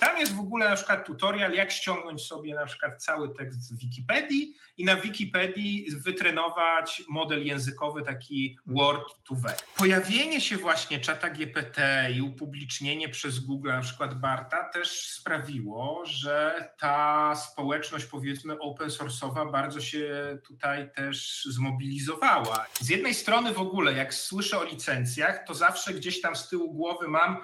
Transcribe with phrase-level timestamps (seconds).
[0.00, 3.78] Tam jest w ogóle na przykład tutorial, jak ściągnąć sobie na przykład cały tekst z
[3.78, 9.62] Wikipedii i na Wikipedii wytrenować model językowy taki Word to Vec.
[9.76, 16.68] Pojawienie się właśnie czata GPT i upublicznienie przez Google na przykład Barta też sprawiło, że
[16.78, 22.66] ta społeczność powiedzmy open source'owa bardzo się tutaj też zmobilizowała.
[22.80, 26.74] Z jednej strony w ogóle jak słyszę o licencjach, to zawsze gdzieś tam z tyłu
[26.74, 27.36] głowy mam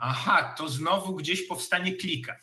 [0.00, 2.36] aha, to znowu gdzieś powstanie klika.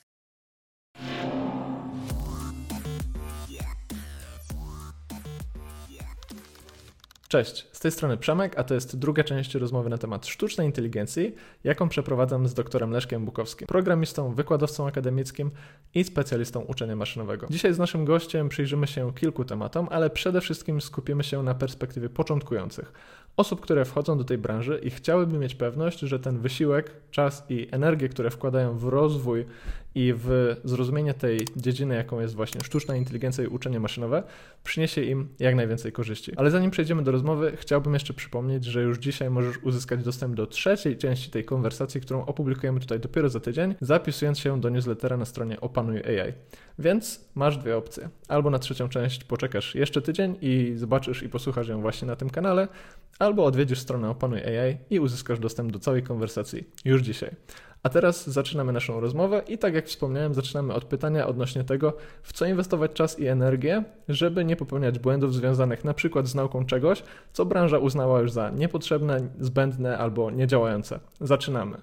[7.28, 11.36] Cześć, z tej strony Przemek, a to jest druga część rozmowy na temat sztucznej inteligencji,
[11.64, 15.52] jaką przeprowadzam z doktorem Leszkiem Bukowskim, programistą, wykładowcą akademickim
[15.94, 17.48] i specjalistą uczenia maszynowego.
[17.50, 22.09] Dzisiaj z naszym gościem przyjrzymy się kilku tematom, ale przede wszystkim skupimy się na perspektywie
[22.09, 22.94] początkujących,
[23.38, 27.68] osób, które wchodzą do tej branży i chciałyby mieć pewność, że ten wysiłek, czas i
[27.72, 29.45] energię, które wkładają w rozwój
[29.98, 34.23] i w zrozumienie tej dziedziny, jaką jest właśnie sztuczna inteligencja i uczenie maszynowe,
[34.64, 36.31] przyniesie im jak najwięcej korzyści.
[36.36, 40.48] Ale zanim przejdziemy do rozmowy, chciałbym jeszcze przypomnieć, że już dzisiaj możesz uzyskać dostęp do
[40.48, 45.26] trzeciej części tej konwersacji, którą opublikujemy tutaj dopiero za tydzień, zapisując się do newslettera na
[45.26, 46.34] stronie Opanuj AI.
[46.80, 48.09] Więc masz dwie opcje.
[48.28, 52.30] Albo na trzecią część poczekasz jeszcze tydzień i zobaczysz i posłuchasz ją właśnie na tym
[52.30, 52.67] kanale,
[53.20, 57.32] albo odwiedzisz stronę Opanuj AI i uzyskasz dostęp do całej konwersacji już dzisiaj.
[57.83, 62.33] A teraz zaczynamy naszą rozmowę i tak jak wspomniałem, zaczynamy od pytania odnośnie tego, w
[62.33, 67.03] co inwestować czas i energię, żeby nie popełniać błędów związanych na przykład z nauką czegoś,
[67.33, 71.00] co branża uznała już za niepotrzebne, zbędne albo niedziałające.
[71.22, 71.81] Zaczynamy.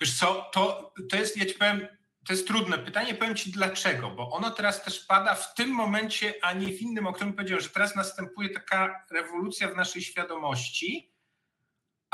[0.00, 1.86] Wiesz co, to, to jest, ja ci powiem,
[2.26, 6.34] to jest trudne pytanie, powiem Ci dlaczego, bo ono teraz też pada w tym momencie,
[6.42, 11.13] a nie w innym, o którym powiedziałem, że teraz następuje taka rewolucja w naszej świadomości,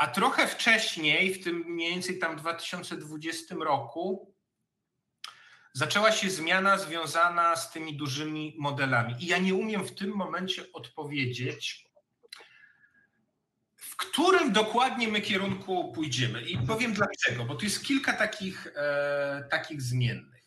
[0.01, 4.35] a trochę wcześniej, w tym mniej więcej tam 2020 roku,
[5.73, 9.23] zaczęła się zmiana związana z tymi dużymi modelami.
[9.23, 11.85] I ja nie umiem w tym momencie odpowiedzieć,
[13.75, 16.41] w którym dokładnie my kierunku pójdziemy.
[16.41, 20.45] I powiem dlaczego, bo tu jest kilka takich, e, takich zmiennych.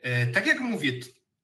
[0.00, 0.92] E, tak jak mówię,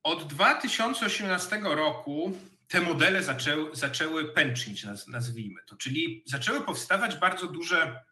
[0.03, 2.39] od 2018 roku
[2.71, 8.05] te modele zaczęły, zaczęły pęcznić, nazwijmy to, czyli zaczęły powstawać bardzo duże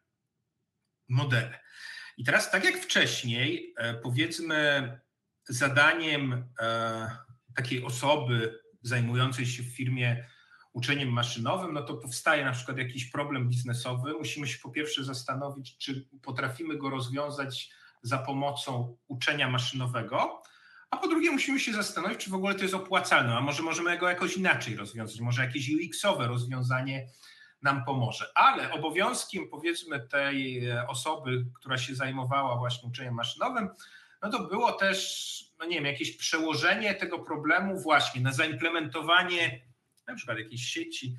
[1.09, 1.61] modele.
[2.17, 5.01] I teraz, tak jak wcześniej, e, powiedzmy,
[5.49, 7.11] zadaniem e,
[7.55, 10.29] takiej osoby zajmującej się w firmie
[10.73, 14.13] uczeniem maszynowym, no to powstaje na przykład jakiś problem biznesowy.
[14.13, 17.71] Musimy się po pierwsze zastanowić, czy potrafimy go rozwiązać
[18.03, 20.43] za pomocą uczenia maszynowego,
[20.91, 23.99] a po drugie musimy się zastanowić, czy w ogóle to jest opłacalne, a może możemy
[23.99, 27.09] go jakoś inaczej rozwiązać, może jakieś UX-owe rozwiązanie
[27.63, 28.27] nam pomoże.
[28.35, 33.69] Ale obowiązkiem powiedzmy tej osoby, która się zajmowała właśnie uczeniem maszynowym,
[34.23, 39.61] no to było też, no nie wiem, jakieś przełożenie tego problemu właśnie na zaimplementowanie
[40.07, 41.17] na przykład jakiejś sieci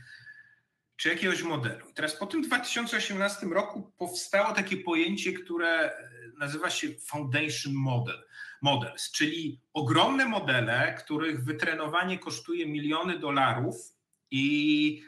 [0.95, 1.89] czy jakiegoś modelu.
[1.89, 5.93] I teraz po tym 2018 roku powstało takie pojęcie, które
[6.37, 8.28] nazywa się Foundation Model
[8.61, 13.75] models, czyli ogromne modele, których wytrenowanie kosztuje miliony dolarów
[14.31, 15.03] i,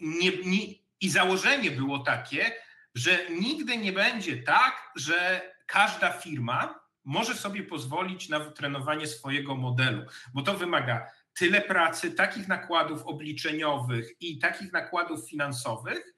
[0.00, 0.66] nie, nie,
[1.00, 2.52] i założenie było takie,
[2.94, 10.02] że nigdy nie będzie tak, że każda firma może sobie pozwolić na wytrenowanie swojego modelu,
[10.34, 16.14] bo to wymaga tyle pracy, takich nakładów obliczeniowych i takich nakładów finansowych,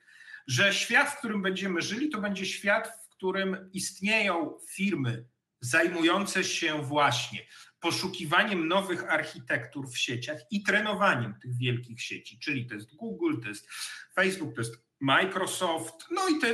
[0.47, 5.25] że świat, w którym będziemy żyli, to będzie świat, w którym istnieją firmy
[5.61, 7.47] zajmujące się właśnie
[7.81, 13.49] poszukiwaniem nowych architektur w sieciach i trenowaniem tych wielkich sieci, czyli to jest Google, to
[13.49, 13.69] jest
[14.15, 16.49] Facebook, to jest Microsoft, no i te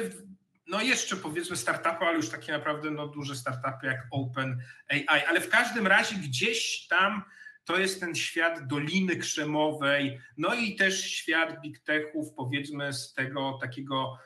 [0.67, 5.49] no jeszcze powiedzmy startupy, ale już takie naprawdę no, duże startupy jak OpenAI, ale w
[5.49, 7.23] każdym razie gdzieś tam
[7.65, 13.59] to jest ten świat Doliny Krzemowej, no i też świat big techów, powiedzmy z tego
[13.61, 14.19] takiego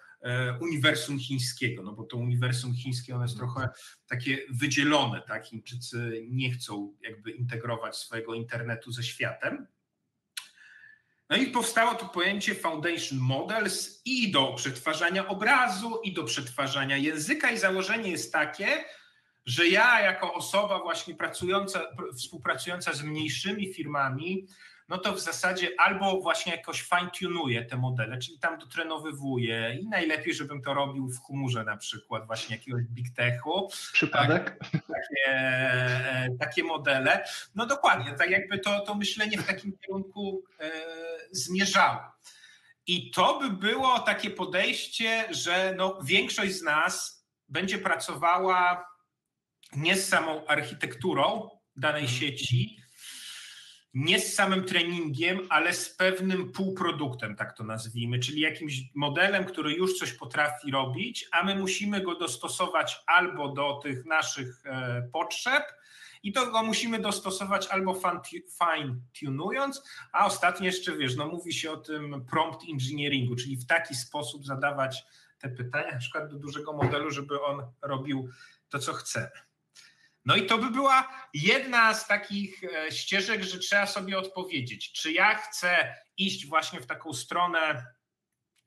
[0.60, 3.68] uniwersum chińskiego, no bo to uniwersum chińskie ono jest trochę
[4.06, 5.46] takie wydzielone, tak?
[5.46, 9.66] Chińczycy nie chcą jakby integrować swojego internetu ze światem.
[11.30, 17.50] No i powstało to pojęcie Foundation Models i do przetwarzania obrazu, i do przetwarzania języka,
[17.50, 18.84] i założenie jest takie,
[19.46, 21.82] że ja jako osoba właśnie pracująca,
[22.16, 24.46] współpracująca z mniejszymi firmami,
[24.88, 30.34] no to w zasadzie albo właśnie jakoś fine-tunuję te modele, czyli tam dotrenowywuję i najlepiej,
[30.34, 33.68] żebym to robił w chmurze na przykład właśnie jakiegoś big techu.
[33.92, 34.58] Przypadek?
[34.58, 37.24] Tak, takie, e, takie modele.
[37.54, 40.70] No dokładnie, tak jakby to, to myślenie w takim kierunku e,
[41.30, 42.00] zmierzało.
[42.86, 48.86] I to by było takie podejście, że no większość z nas będzie pracowała
[49.76, 52.20] nie z samą architekturą danej mhm.
[52.20, 52.76] sieci,
[53.94, 59.72] nie z samym treningiem, ale z pewnym półproduktem, tak to nazwijmy, czyli jakimś modelem, który
[59.72, 65.64] już coś potrafi robić, a my musimy go dostosować albo do tych naszych e, potrzeb,
[66.22, 67.94] i to go musimy dostosować albo
[68.58, 73.66] fine tunując, a ostatnio jeszcze wiesz, no mówi się o tym prompt engineeringu, czyli w
[73.66, 75.04] taki sposób zadawać
[75.38, 78.28] te pytania, na przykład do dużego modelu, żeby on robił
[78.68, 79.45] to, co chcemy.
[80.26, 85.12] No i to by była jedna z takich e, ścieżek, że trzeba sobie odpowiedzieć, czy
[85.12, 87.86] ja chcę iść właśnie w taką stronę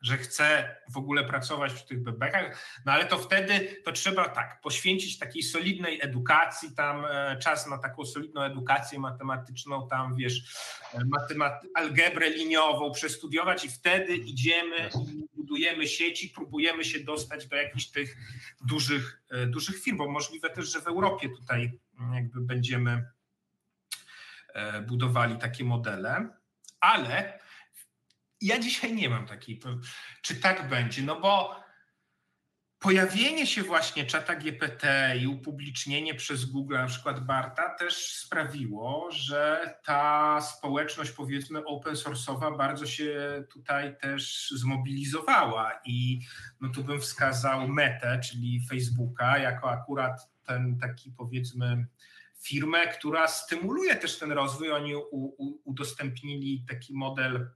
[0.02, 4.62] że chce w ogóle pracować w tych bebekach, no ale to wtedy to trzeba tak,
[4.62, 10.56] poświęcić takiej solidnej edukacji, tam e, czas na taką solidną edukację matematyczną, tam wiesz,
[10.94, 14.90] e, matemat- algebrę liniową przestudiować i wtedy idziemy
[15.34, 18.18] budujemy sieci, próbujemy się dostać do jakichś tych
[18.62, 23.06] dużych, e, dużych firm, bo możliwe też, że w Europie tutaj mm, jakby będziemy
[24.88, 26.30] budowali takie modele,
[26.80, 27.40] ale
[28.42, 29.60] ja dzisiaj nie mam takiej,
[30.22, 31.56] czy tak będzie, no bo
[32.80, 39.74] pojawienie się właśnie czata GPT i upublicznienie przez Google, na przykład Barta, też sprawiło, że
[39.86, 45.80] ta społeczność, powiedzmy, open source'owa bardzo się tutaj też zmobilizowała.
[45.86, 46.20] I
[46.62, 51.88] no tu bym wskazał Metę, czyli Facebooka, jako akurat ten taki, powiedzmy,
[52.42, 54.72] firmę, która stymuluje też ten rozwój.
[54.72, 57.50] Oni u, u, udostępnili taki model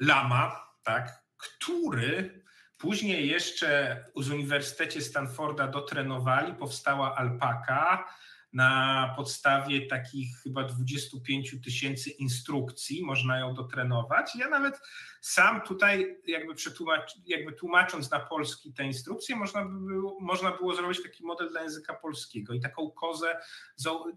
[0.00, 2.44] Lama, tak, który
[2.78, 8.08] później jeszcze z Uniwersytecie Stanforda dotrenowali, powstała alpaka
[8.54, 14.36] na podstawie takich chyba 25 tysięcy instrukcji, można ją dotrenować.
[14.36, 14.80] Ja nawet
[15.20, 20.74] sam tutaj jakby, przetłumacz, jakby tłumacząc na polski te instrukcje, można, by było, można było
[20.74, 23.36] zrobić taki model dla języka polskiego i taką kozę,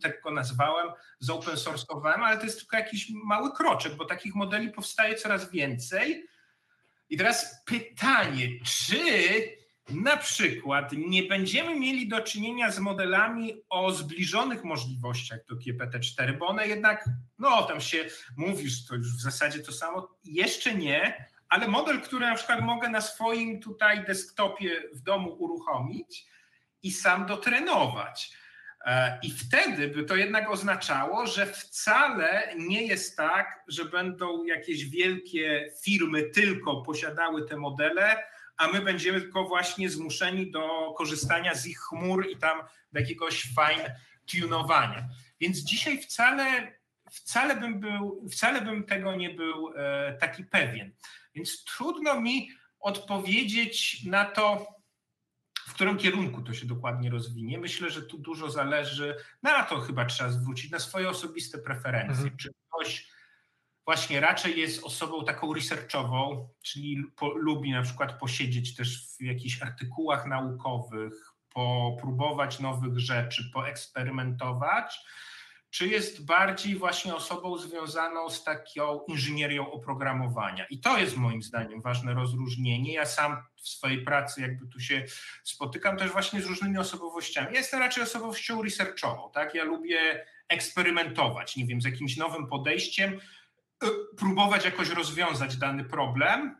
[0.01, 0.88] tak go nazwałem,
[1.19, 6.28] zopen source'owałem, ale to jest tylko jakiś mały kroczek, bo takich modeli powstaje coraz więcej.
[7.10, 8.98] I teraz pytanie, czy
[9.89, 16.48] na przykład nie będziemy mieli do czynienia z modelami o zbliżonych możliwościach do GPT-4, bo
[16.48, 17.06] one jednak,
[17.39, 18.06] no tam się
[18.38, 22.89] mówisz, to już w zasadzie to samo, jeszcze nie, ale model, który na przykład mogę
[22.89, 26.25] na swoim tutaj desktopie w domu uruchomić
[26.83, 28.31] i sam dotrenować.
[28.86, 34.90] E, I wtedy by to jednak oznaczało, że wcale nie jest tak, że będą jakieś
[34.90, 38.24] wielkie firmy tylko posiadały te modele,
[38.57, 42.59] a my będziemy tylko właśnie zmuszeni do korzystania z ich chmur i tam
[42.92, 43.95] do jakiegoś fine
[44.25, 45.09] tunowania.
[45.39, 46.74] Więc dzisiaj wcale,
[47.12, 50.92] wcale, bym, był, wcale bym tego nie był e, taki pewien.
[51.36, 52.50] Więc trudno mi
[52.80, 54.68] odpowiedzieć na to,
[55.68, 57.57] w którym kierunku to się dokładnie rozwinie.
[57.57, 62.24] Myślę, że tu dużo zależy, na to chyba trzeba zwrócić, na swoje osobiste preferencje.
[62.24, 62.38] Mhm.
[62.38, 63.07] Czy ktoś
[63.88, 69.62] właśnie raczej jest osobą taką researchową, czyli po, lubi na przykład posiedzieć też w jakichś
[69.62, 71.13] artykułach naukowych,
[71.54, 75.00] popróbować nowych rzeczy, poeksperymentować,
[75.69, 80.66] czy jest bardziej właśnie osobą związaną z taką inżynierią oprogramowania.
[80.69, 82.94] I to jest moim zdaniem ważne rozróżnienie.
[82.94, 85.06] Ja sam w swojej pracy jakby tu się
[85.44, 87.48] spotykam też właśnie z różnymi osobowościami.
[87.51, 89.56] Ja jestem raczej osobowością researchową, tak?
[89.56, 93.19] Ja lubię eksperymentować, nie wiem, z jakimś nowym podejściem,
[94.18, 96.57] próbować jakoś rozwiązać dany problem,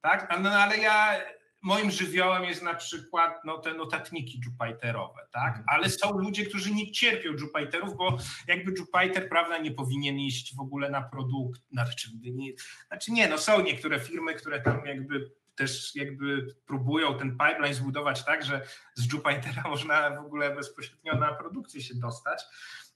[0.00, 0.38] tak?
[0.40, 1.16] No, ale ja
[1.62, 5.48] moim żywiołem jest na przykład no, te notatniki Jupiterowe, tak?
[5.48, 5.64] Mhm.
[5.68, 8.18] Ale są ludzie, którzy nie cierpią Jupiterów, bo
[8.48, 12.52] jakby Jupiter, prawda, nie powinien iść w ogóle na produkt, znaczy nie,
[12.88, 18.24] znaczy nie, no są niektóre firmy, które tam jakby też jakby próbują ten pipeline zbudować
[18.24, 22.42] tak, że z Jupitera można w ogóle bezpośrednio na produkcję się dostać.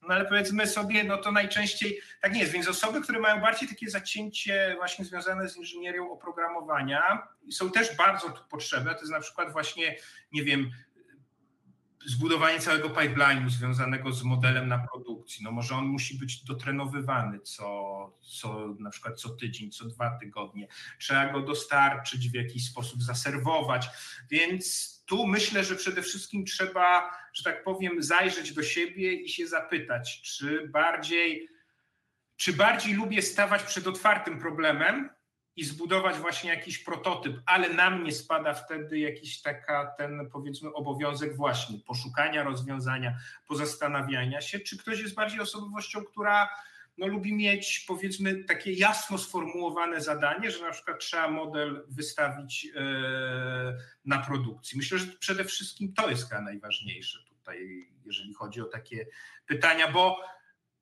[0.03, 2.53] No ale powiedzmy sobie, no to najczęściej tak nie jest.
[2.53, 8.31] Więc osoby, które mają bardziej takie zacięcie właśnie związane z inżynierią oprogramowania są też bardzo
[8.31, 8.95] tu potrzebne.
[8.95, 9.97] To jest na przykład właśnie,
[10.33, 10.71] nie wiem,
[12.07, 15.45] zbudowanie całego pipeline'u związanego z modelem na produkcji.
[15.45, 20.69] No może on musi być dotrenowywany co, co na przykład co tydzień, co dwa tygodnie.
[20.99, 23.89] Trzeba go dostarczyć w jakiś sposób, zaserwować.
[24.31, 29.47] Więc tu myślę, że przede wszystkim trzeba, że tak powiem, zajrzeć do siebie i się
[29.47, 31.49] zapytać, czy bardziej,
[32.37, 35.11] czy bardziej lubię stawać przed otwartym problemem
[35.57, 41.37] i zbudować właśnie jakiś prototyp, ale na mnie spada wtedy jakiś taka ten powiedzmy obowiązek
[41.37, 43.15] właśnie poszukania rozwiązania,
[43.49, 46.49] pozastanawiania się, czy ktoś jest bardziej osobowością, która
[47.01, 52.81] no, lubi mieć powiedzmy takie jasno sformułowane zadanie, że na przykład trzeba model wystawić e,
[54.05, 54.79] na produkcji.
[54.79, 59.07] Myślę, że przede wszystkim to jest chyba najważniejsze tutaj, jeżeli chodzi o takie
[59.47, 60.21] pytania, bo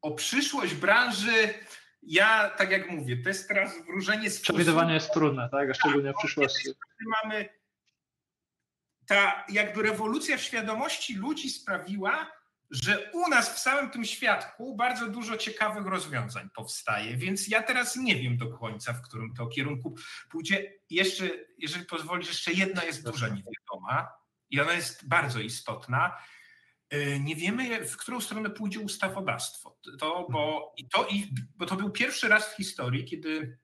[0.02, 1.54] o przyszłość branży
[2.02, 5.70] ja, tak jak mówię, to jest teraz wróżenie z Przewidywanie jest trudne, tak?
[5.70, 6.68] A szczególnie w przyszłości.
[7.22, 7.48] Mamy
[9.06, 12.37] ta jakby rewolucja w świadomości ludzi sprawiła,
[12.70, 17.96] że u nas w samym tym świadku bardzo dużo ciekawych rozwiązań powstaje, więc ja teraz
[17.96, 19.96] nie wiem do końca, w którym to kierunku
[20.30, 20.72] pójdzie.
[20.90, 24.08] Jeszcze, jeżeli pozwolisz, jeszcze jedna jest duża niewiadoma
[24.50, 26.16] i ona jest bardzo istotna.
[26.90, 29.78] E, nie wiemy, w którą stronę pójdzie ustawodawstwo.
[30.00, 33.58] To, bo, i to, i, bo to był pierwszy raz w historii, kiedy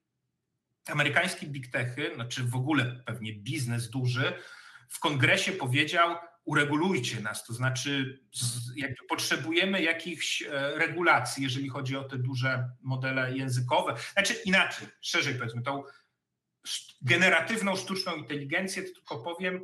[0.86, 4.32] amerykańskie big techy, znaczy w ogóle pewnie biznes duży,
[4.88, 8.20] w kongresie powiedział, uregulujcie nas, to znaczy
[8.76, 10.48] jakby potrzebujemy jakichś e,
[10.78, 13.94] regulacji, jeżeli chodzi o te duże modele językowe.
[14.12, 15.82] Znaczy inaczej, szerzej powiedzmy, tą
[17.02, 19.62] generatywną sztuczną inteligencję, tylko powiem,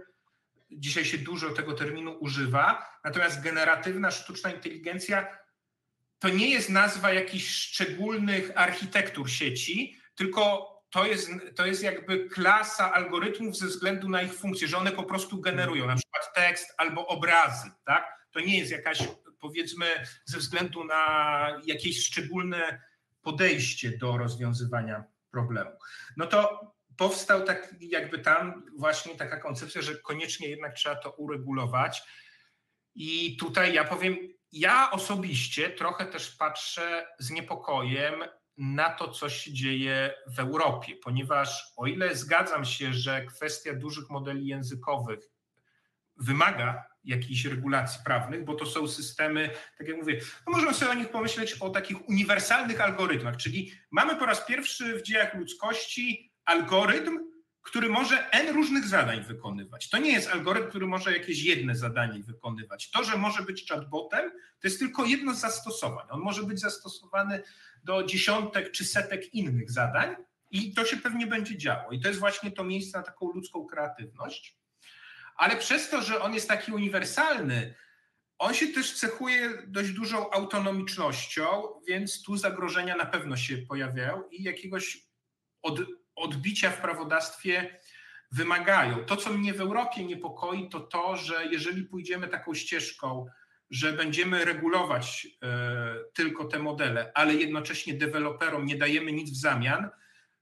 [0.70, 5.38] dzisiaj się dużo tego terminu używa, natomiast generatywna sztuczna inteligencja
[6.18, 12.92] to nie jest nazwa jakichś szczególnych architektur sieci, tylko to jest, to jest jakby klasa
[12.92, 17.06] algorytmów ze względu na ich funkcję, że one po prostu generują na przykład tekst albo
[17.06, 18.26] obrazy, tak?
[18.30, 19.08] To nie jest jakaś,
[19.40, 19.86] powiedzmy,
[20.24, 22.80] ze względu na jakieś szczególne
[23.22, 25.70] podejście do rozwiązywania problemu.
[26.16, 26.60] No to
[26.96, 32.02] powstał tak jakby tam właśnie taka koncepcja, że koniecznie jednak trzeba to uregulować.
[32.94, 34.16] I tutaj ja powiem,
[34.52, 38.24] ja osobiście trochę też patrzę z niepokojem
[38.60, 44.10] na to, co się dzieje w Europie, ponieważ o ile zgadzam się, że kwestia dużych
[44.10, 45.30] modeli językowych
[46.16, 50.94] wymaga jakichś regulacji prawnych, bo to są systemy, tak jak mówię, no możemy sobie o
[50.94, 57.29] nich pomyśleć o takich uniwersalnych algorytmach, czyli mamy po raz pierwszy w dziejach ludzkości algorytm,
[57.62, 59.88] który może N różnych zadań wykonywać.
[59.88, 62.90] To nie jest algorytm, który może jakieś jedne zadanie wykonywać.
[62.90, 66.06] To, że może być chatbotem, to jest tylko jedno z zastosowań.
[66.10, 67.42] On może być zastosowany
[67.84, 70.16] do dziesiątek czy setek innych zadań
[70.50, 71.92] i to się pewnie będzie działo.
[71.92, 74.56] I to jest właśnie to miejsce na taką ludzką kreatywność.
[75.36, 77.74] Ale przez to, że on jest taki uniwersalny,
[78.38, 84.42] on się też cechuje dość dużą autonomicznością, więc tu zagrożenia na pewno się pojawiają i
[84.42, 85.06] jakiegoś
[85.62, 85.80] od,
[86.20, 87.80] odbicia w prawodawstwie
[88.32, 89.04] wymagają.
[89.04, 93.26] To, co mnie w Europie niepokoi, to to, że jeżeli pójdziemy taką ścieżką,
[93.70, 99.90] że będziemy regulować e, tylko te modele, ale jednocześnie deweloperom nie dajemy nic w zamian,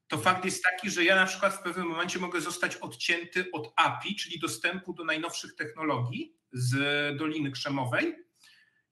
[0.09, 3.73] to fakt jest taki, że ja na przykład w pewnym momencie mogę zostać odcięty od
[3.77, 6.77] API, czyli dostępu do najnowszych technologii z
[7.17, 8.17] Doliny Krzemowej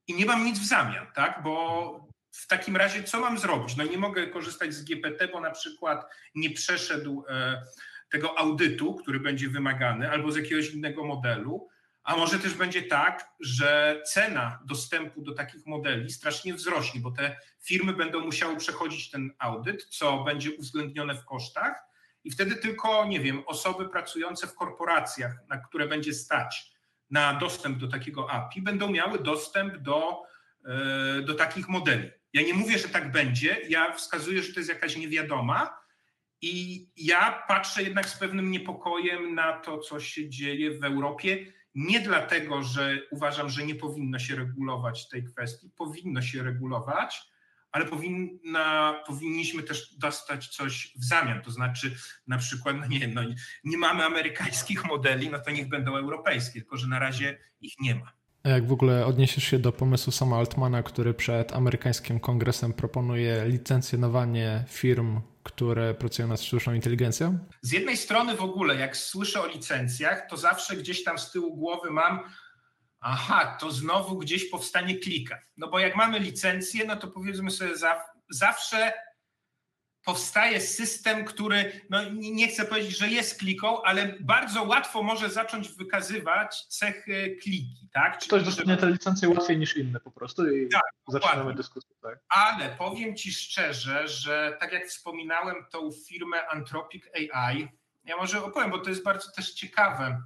[0.06, 1.42] i nie mam nic w zamian, tak?
[1.42, 2.05] Bo
[2.36, 3.76] w takim razie co mam zrobić?
[3.76, 7.62] No nie mogę korzystać z GPT, bo na przykład nie przeszedł e,
[8.10, 11.68] tego audytu, który będzie wymagany, albo z jakiegoś innego modelu.
[12.04, 17.36] A może też będzie tak, że cena dostępu do takich modeli strasznie wzrośnie, bo te
[17.60, 21.86] firmy będą musiały przechodzić ten audyt, co będzie uwzględnione w kosztach,
[22.24, 26.72] i wtedy tylko, nie wiem, osoby pracujące w korporacjach, na które będzie stać
[27.10, 30.22] na dostęp do takiego API, będą miały dostęp do,
[30.64, 32.10] e, do takich modeli.
[32.36, 35.80] Ja nie mówię, że tak będzie, ja wskazuję, że to jest jakaś niewiadoma,
[36.42, 42.00] i ja patrzę jednak z pewnym niepokojem na to, co się dzieje w Europie nie
[42.00, 47.22] dlatego, że uważam, że nie powinno się regulować tej kwestii, powinno się regulować,
[47.72, 51.42] ale powinna, powinniśmy też dostać coś w zamian.
[51.42, 53.22] To znaczy, na przykład, no nie, no,
[53.64, 57.94] nie mamy amerykańskich modeli, no to niech będą europejskie, tylko że na razie ich nie
[57.94, 58.15] ma.
[58.46, 64.64] Jak w ogóle odniesiesz się do pomysłu sama Altmana, który przed amerykańskim kongresem proponuje licencjonowanie
[64.68, 67.38] firm, które pracują nad sztuczną inteligencją?
[67.62, 71.56] Z jednej strony w ogóle, jak słyszę o licencjach, to zawsze gdzieś tam z tyłu
[71.56, 72.20] głowy mam,
[73.00, 75.38] aha, to znowu gdzieś powstanie klika.
[75.56, 78.00] No bo jak mamy licencję, no to powiedzmy sobie za,
[78.30, 78.92] zawsze
[80.06, 85.68] powstaje system, który, no nie chcę powiedzieć, że jest kliką, ale bardzo łatwo może zacząć
[85.68, 87.88] wykazywać cechy kliki.
[87.92, 88.18] Tak?
[88.18, 91.56] Czyli Ktoś dostanie te licencje łatwiej niż inne po prostu i tak, zaczynamy dokładnie.
[91.56, 91.90] dyskusję.
[92.02, 92.18] Tak?
[92.28, 97.68] Ale powiem Ci szczerze, że tak jak wspominałem tą firmę Anthropic AI,
[98.04, 100.22] ja może opowiem, bo to jest bardzo też ciekawe.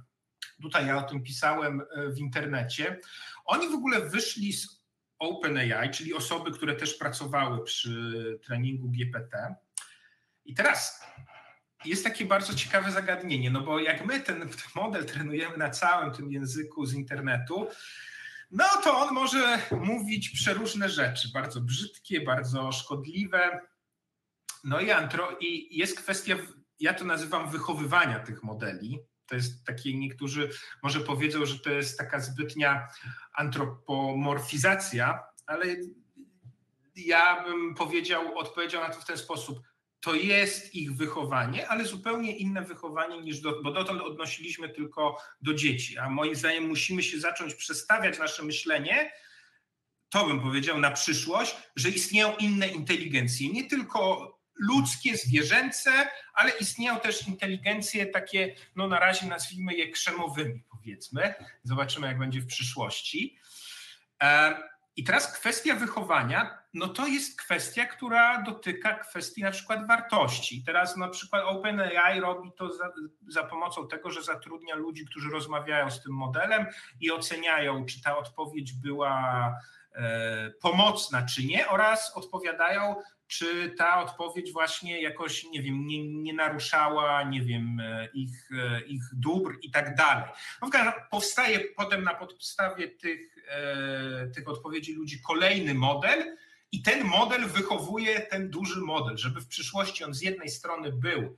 [0.61, 2.99] Tutaj ja o tym pisałem e, w internecie.
[3.45, 4.81] Oni w ogóle wyszli z
[5.19, 9.55] OpenAI, czyli osoby, które też pracowały przy treningu GPT
[10.51, 11.01] i teraz
[11.85, 16.31] jest takie bardzo ciekawe zagadnienie, no bo jak my ten, model trenujemy na całym tym
[16.31, 17.67] języku z internetu,
[18.51, 23.61] no to on może mówić przeróżne rzeczy, bardzo brzydkie, bardzo szkodliwe.
[24.63, 26.35] No i, antro, i jest kwestia,
[26.79, 28.99] ja to nazywam wychowywania tych modeli.
[29.25, 30.49] To jest takie, niektórzy
[30.83, 32.87] może powiedzą, że to jest taka zbytnia
[33.33, 35.65] antropomorfizacja, ale
[36.95, 39.70] ja bym powiedział, odpowiedział na to w ten sposób.
[40.01, 45.53] To jest ich wychowanie, ale zupełnie inne wychowanie niż do, bo dotąd odnosiliśmy tylko do
[45.53, 45.97] dzieci.
[45.97, 49.11] A moim zdaniem musimy się zacząć przestawiać nasze myślenie,
[50.09, 55.91] to bym powiedział na przyszłość, że istnieją inne inteligencje, nie tylko ludzkie, zwierzęce,
[56.33, 61.33] ale istnieją też inteligencje takie, no na razie nazwijmy je krzemowymi, powiedzmy.
[61.63, 63.37] Zobaczymy, jak będzie w przyszłości.
[64.21, 64.57] E,
[64.95, 70.63] I teraz kwestia wychowania, no to jest kwestia, która dotyka kwestii na przykład wartości.
[70.65, 72.91] Teraz na przykład OpenAI robi to za,
[73.27, 76.65] za, pomocą tego, że zatrudnia ludzi, którzy rozmawiają z tym modelem
[77.01, 79.55] i oceniają, czy ta odpowiedź była
[79.95, 82.95] e, pomocna, czy nie, oraz odpowiadają,
[83.27, 88.81] czy ta odpowiedź właśnie jakoś, nie wiem, nie, nie naruszała, nie wiem, e, ich, e,
[88.81, 90.29] ich dóbr i tak dalej.
[90.61, 90.69] No,
[91.11, 96.37] powstaje potem na podstawie tych, e, tych odpowiedzi ludzi kolejny model
[96.71, 101.37] i ten model wychowuje ten duży model, żeby w przyszłości on z jednej strony był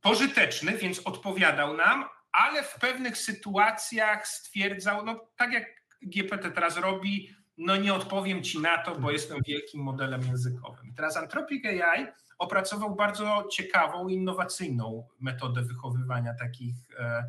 [0.00, 5.64] pożyteczny, więc odpowiadał nam, ale w pewnych sytuacjach stwierdzał, no tak jak
[6.02, 10.94] GPT teraz robi, no nie odpowiem ci na to, bo jestem wielkim modelem językowym.
[10.96, 12.06] teraz Anthropic AI
[12.38, 17.24] opracował bardzo ciekawą, innowacyjną metodę wychowywania takich, e,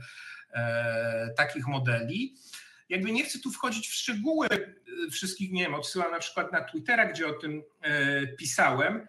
[0.53, 2.35] e, takich modeli.
[2.89, 6.61] Jakby nie chcę tu wchodzić w szczegóły e, wszystkich, nie wiem, odsyłam na przykład na
[6.61, 9.07] Twittera, gdzie o tym e, pisałem,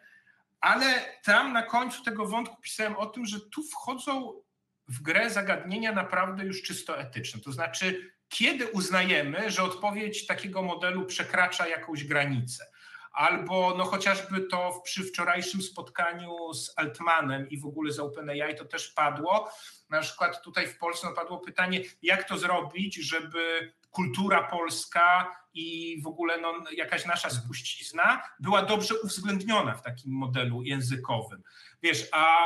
[0.60, 0.86] ale
[1.24, 4.42] tam na końcu tego wątku pisałem o tym, że tu wchodzą
[4.88, 7.40] w grę zagadnienia naprawdę już czysto etyczne.
[7.40, 12.66] To znaczy, kiedy uznajemy, że odpowiedź takiego modelu przekracza jakąś granicę.
[13.12, 18.64] Albo no chociażby to przy wczorajszym spotkaniu z Altmanem i w ogóle z OpenAI to
[18.64, 19.50] też padło.
[19.90, 26.06] Na przykład tutaj w Polsce padło pytanie, jak to zrobić, żeby kultura polska i w
[26.06, 31.42] ogóle no, jakaś nasza spuścizna była dobrze uwzględniona w takim modelu językowym.
[31.82, 32.36] Wiesz, a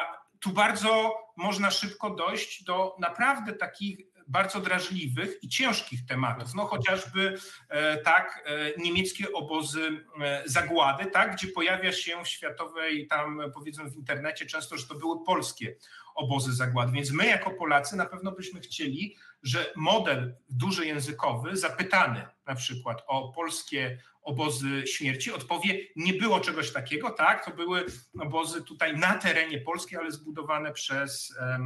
[0.40, 7.38] tu bardzo można szybko dojść do naprawdę takich bardzo drażliwych i ciężkich tematów, no chociażby
[7.68, 13.90] e, tak, e, niemieckie obozy e, zagłady, tak, gdzie pojawia się w światowej, tam powiedzmy
[13.90, 15.76] w internecie często, że to były polskie
[16.14, 22.27] obozy zagłady, więc my jako Polacy na pewno byśmy chcieli, że model duży językowy zapytany
[22.46, 27.87] na przykład o polskie obozy śmierci, odpowie, nie było czegoś takiego, tak, to były
[28.18, 31.61] obozy tutaj na terenie Polski, ale zbudowane przez, e,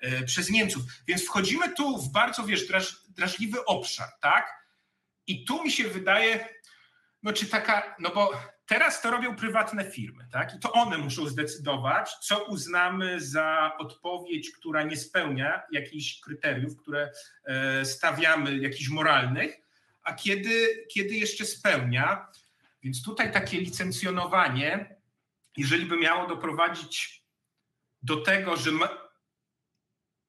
[0.00, 0.82] e, przez Niemców.
[1.06, 4.62] Więc wchodzimy tu w bardzo, wiesz, draż, drażliwy obszar, tak,
[5.26, 6.48] i tu mi się wydaje,
[7.22, 8.32] no czy taka, no bo
[8.66, 14.50] teraz to robią prywatne firmy, tak, i to one muszą zdecydować, co uznamy za odpowiedź,
[14.50, 17.10] która nie spełnia jakichś kryteriów, które
[17.44, 19.62] e, stawiamy, jakichś moralnych,
[20.02, 22.28] a kiedy, kiedy jeszcze spełnia.
[22.82, 24.96] Więc tutaj takie licencjonowanie,
[25.56, 27.24] jeżeli by miało doprowadzić
[28.02, 28.88] do tego, że, ma,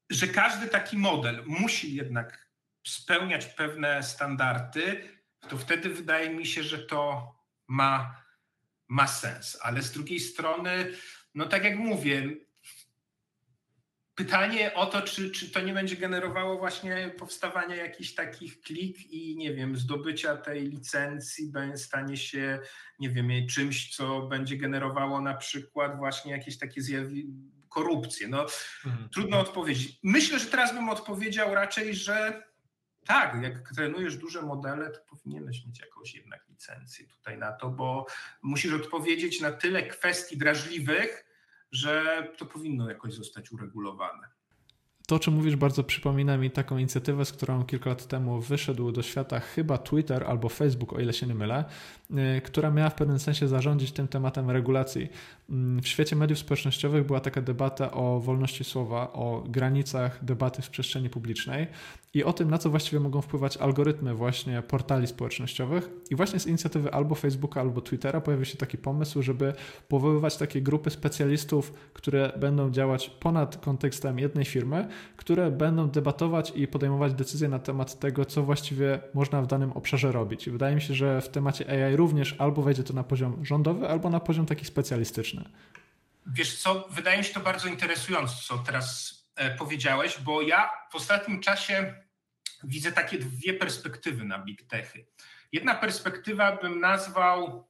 [0.09, 2.49] że każdy taki model musi jednak
[2.87, 5.09] spełniać pewne standardy,
[5.49, 7.31] to wtedy wydaje mi się, że to
[7.67, 8.22] ma,
[8.87, 9.57] ma sens.
[9.61, 10.91] Ale z drugiej strony,
[11.35, 12.35] no tak jak mówię,
[14.15, 19.37] Pytanie o to, czy, czy to nie będzie generowało właśnie powstawania jakichś takich klik i
[19.37, 22.59] nie wiem, zdobycia tej licencji stanie się,
[22.99, 27.31] nie wiem, czymś, co będzie generowało na przykład właśnie jakieś takie zjawiska,
[27.69, 28.27] korupcję.
[28.27, 28.45] No,
[28.85, 29.09] mhm.
[29.09, 29.99] Trudno odpowiedzieć.
[30.03, 32.43] Myślę, że teraz bym odpowiedział raczej, że
[33.05, 38.05] tak, jak trenujesz duże modele, to powinieneś mieć jakąś jednak licencję tutaj na to, bo
[38.41, 41.25] musisz odpowiedzieć na tyle kwestii drażliwych,
[41.71, 44.27] że to powinno jakoś zostać uregulowane.
[45.07, 48.91] To, o czym mówisz, bardzo przypomina mi taką inicjatywę, z którą kilka lat temu wyszedł
[48.91, 51.65] do świata chyba Twitter albo Facebook, o ile się nie mylę,
[52.37, 55.09] y, która miała w pewnym sensie zarządzić tym tematem regulacji.
[55.49, 60.69] Mm, w świecie mediów społecznościowych była taka debata o wolności słowa, o granicach debaty w
[60.69, 61.67] przestrzeni publicznej
[62.13, 65.89] i o tym, na co właściwie mogą wpływać algorytmy właśnie portali społecznościowych.
[66.09, 69.53] I właśnie z inicjatywy albo Facebooka, albo Twittera pojawił się taki pomysł, żeby
[69.87, 76.67] powoływać takie grupy specjalistów, które będą działać ponad kontekstem jednej firmy, które będą debatować i
[76.67, 80.47] podejmować decyzje na temat tego, co właściwie można w danym obszarze robić.
[80.47, 83.87] I wydaje mi się, że w temacie AI również albo wejdzie to na poziom rządowy,
[83.87, 85.32] albo na poziom taki specjalistyczny.
[86.25, 90.95] Wiesz co, wydaje mi się to bardzo interesujące, co teraz e, powiedziałeś, bo ja w
[90.95, 92.03] ostatnim czasie
[92.63, 95.05] widzę takie dwie perspektywy na big techy.
[95.51, 97.69] Jedna perspektywa bym nazwał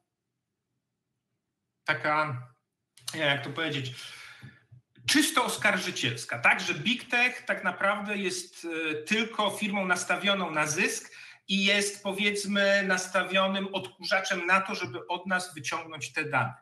[1.86, 2.48] taka,
[3.14, 3.96] jak to powiedzieć,
[5.06, 11.12] czysto oskarżycielska, tak, że Big Tech tak naprawdę jest e, tylko firmą nastawioną na zysk
[11.48, 16.54] i jest powiedzmy nastawionym odkurzaczem na to, żeby od nas wyciągnąć te dane.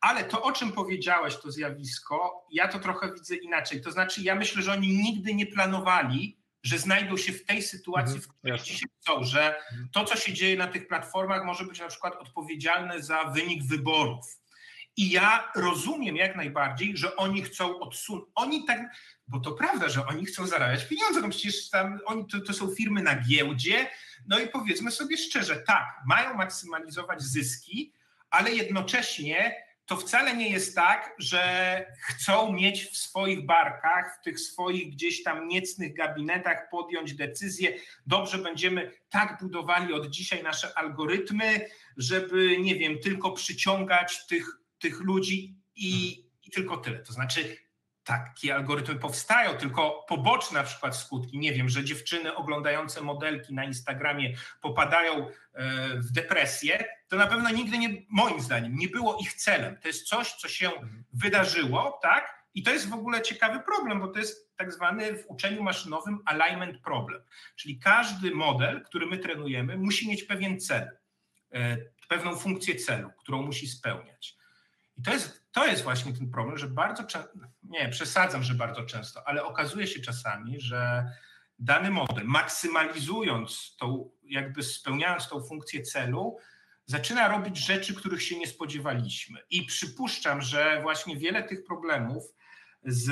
[0.00, 3.80] Ale to, o czym powiedziałeś, to zjawisko, ja to trochę widzę inaczej.
[3.80, 8.16] To znaczy, ja myślę, że oni nigdy nie planowali, że znajdą się w tej sytuacji,
[8.16, 8.66] mhm, w której jasne.
[8.66, 9.60] dzisiaj są, że
[9.92, 14.40] to, co się dzieje na tych platformach, może być na przykład odpowiedzialne za wynik wyborów
[14.96, 18.24] i ja rozumiem jak najbardziej, że oni chcą odsunąć.
[18.34, 18.80] Oni tak,
[19.28, 21.20] bo to prawda, że oni chcą zarabiać pieniądze.
[21.20, 23.90] No przecież tam oni to, to są firmy na giełdzie.
[24.28, 27.92] No i powiedzmy sobie szczerze, tak, mają maksymalizować zyski,
[28.30, 34.40] ale jednocześnie to wcale nie jest tak, że chcą mieć w swoich barkach, w tych
[34.40, 37.72] swoich gdzieś tam niecnych gabinetach podjąć decyzję,
[38.06, 45.00] dobrze będziemy tak budowali od dzisiaj nasze algorytmy, żeby, nie wiem, tylko przyciągać tych tych
[45.00, 46.10] ludzi i,
[46.42, 46.98] i tylko tyle.
[46.98, 47.56] To znaczy,
[48.10, 53.64] takie algorytmy powstają, tylko poboczne na przykład skutki, nie wiem, że dziewczyny oglądające modelki na
[53.64, 55.30] Instagramie popadają e,
[55.96, 59.76] w depresję, to na pewno nigdy nie, moim zdaniem, nie było ich celem.
[59.76, 61.04] To jest coś, co się mhm.
[61.12, 62.44] wydarzyło, tak?
[62.54, 66.18] I to jest w ogóle ciekawy problem, bo to jest tak zwany w uczeniu maszynowym
[66.24, 67.22] alignment problem.
[67.56, 70.90] Czyli każdy model, który my trenujemy, musi mieć pewien cel,
[71.52, 71.76] e,
[72.08, 74.39] pewną funkcję celu, którą musi spełniać.
[75.00, 77.30] I to jest, to jest właśnie ten problem, że bardzo często,
[77.62, 81.10] nie przesadzam, że bardzo często, ale okazuje się czasami, że
[81.58, 86.36] dany model, maksymalizując tą, jakby spełniając tą funkcję celu,
[86.86, 89.40] zaczyna robić rzeczy, których się nie spodziewaliśmy.
[89.50, 92.24] I przypuszczam, że właśnie wiele tych problemów
[92.84, 93.10] z,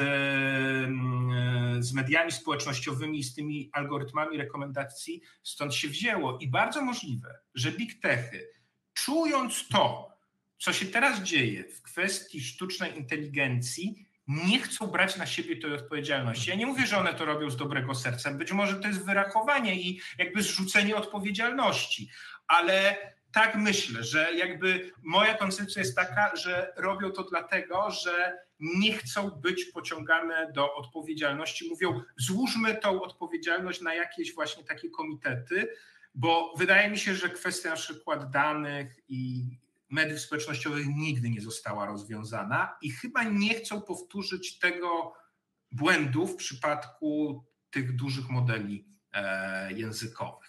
[0.86, 6.38] mm, z mediami społecznościowymi i z tymi algorytmami rekomendacji stąd się wzięło.
[6.38, 8.48] I bardzo możliwe, że big techy,
[8.94, 10.17] czując to,
[10.58, 16.50] co się teraz dzieje w kwestii sztucznej inteligencji, nie chcą brać na siebie tej odpowiedzialności.
[16.50, 18.34] Ja nie mówię, że one to robią z dobrego serca.
[18.34, 22.10] Być może to jest wyrachowanie i jakby zrzucenie odpowiedzialności,
[22.46, 22.96] ale
[23.32, 29.30] tak myślę, że jakby moja koncepcja jest taka, że robią to dlatego, że nie chcą
[29.30, 31.68] być pociągane do odpowiedzialności.
[31.68, 35.68] Mówią, złóżmy tą odpowiedzialność na jakieś właśnie takie komitety,
[36.14, 39.44] bo wydaje mi się, że kwestia na przykład danych i
[39.90, 45.12] mediów społecznościowych nigdy nie została rozwiązana i chyba nie chcą powtórzyć tego
[45.72, 50.47] błędu w przypadku tych dużych modeli e, językowych.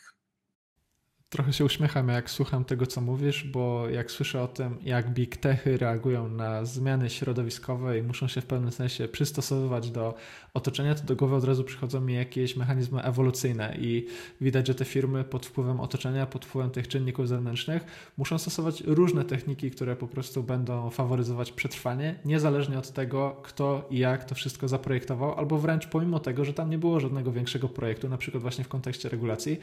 [1.30, 5.38] Trochę się uśmiecham, jak słucham tego, co mówisz, bo jak słyszę o tym, jak big
[5.38, 10.14] techy reagują na zmiany środowiskowe i muszą się w pewnym sensie przystosowywać do
[10.54, 14.08] otoczenia, to do głowy od razu przychodzą mi jakieś mechanizmy ewolucyjne i
[14.42, 19.24] widać, że te firmy pod wpływem otoczenia, pod wpływem tych czynników zewnętrznych muszą stosować różne
[19.24, 24.68] techniki, które po prostu będą faworyzować przetrwanie, niezależnie od tego, kto i jak to wszystko
[24.68, 28.64] zaprojektował, albo wręcz pomimo tego, że tam nie było żadnego większego projektu, na przykład właśnie
[28.64, 29.60] w kontekście regulacji,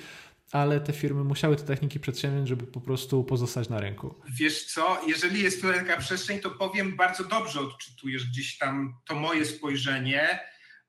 [0.53, 4.15] ale te firmy musiały te techniki przedsięwziąć, żeby po prostu pozostać na rynku.
[4.31, 9.15] Wiesz co, jeżeli jest tu taka przestrzeń, to powiem, bardzo dobrze odczytujesz gdzieś tam to
[9.15, 10.41] moje spojrzenie,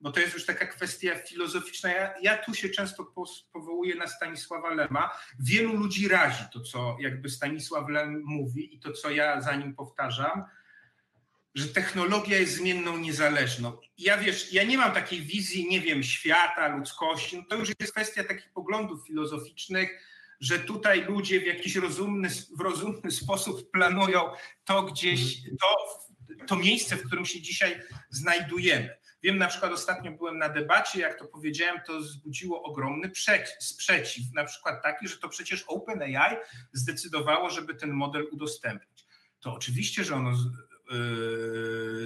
[0.02, 1.89] bo to jest już taka kwestia filozoficzna.
[1.89, 3.13] Ja, ja tu się często
[3.54, 5.10] powołuję na Stanisława Lema.
[5.39, 9.76] Wielu ludzi razi to, co jakby Stanisław Lem mówi i to, co ja za nim
[9.76, 10.43] powtarzam,
[11.55, 13.77] że technologia jest zmienną niezależną.
[13.97, 17.38] Ja wiesz, ja nie mam takiej wizji, nie wiem, świata, ludzkości.
[17.38, 19.89] No to już jest kwestia takich poglądów filozoficznych,
[20.39, 24.21] że tutaj ludzie w jakiś rozumny, w rozumny sposób planują
[24.65, 25.75] to gdzieś, to,
[26.47, 28.97] to miejsce, w którym się dzisiaj znajdujemy.
[29.23, 33.12] Wiem, na przykład ostatnio byłem na debacie, jak to powiedziałem, to wzbudziło ogromny
[33.60, 36.36] sprzeciw, na przykład taki, że to przecież OpenAI
[36.73, 39.05] zdecydowało, żeby ten model udostępnić.
[39.39, 40.38] To oczywiście, że ono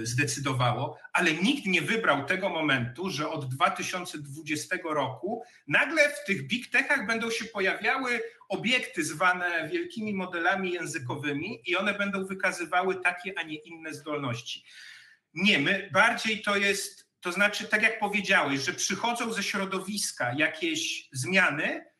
[0.02, 6.70] zdecydowało, ale nikt nie wybrał tego momentu, że od 2020 roku nagle w tych big
[6.70, 13.42] techach będą się pojawiały obiekty zwane wielkimi modelami językowymi i one będą wykazywały takie, a
[13.42, 14.64] nie inne zdolności.
[15.34, 21.08] Nie, my bardziej to jest, to znaczy, tak jak powiedziałeś, że przychodzą ze środowiska jakieś
[21.12, 21.91] zmiany,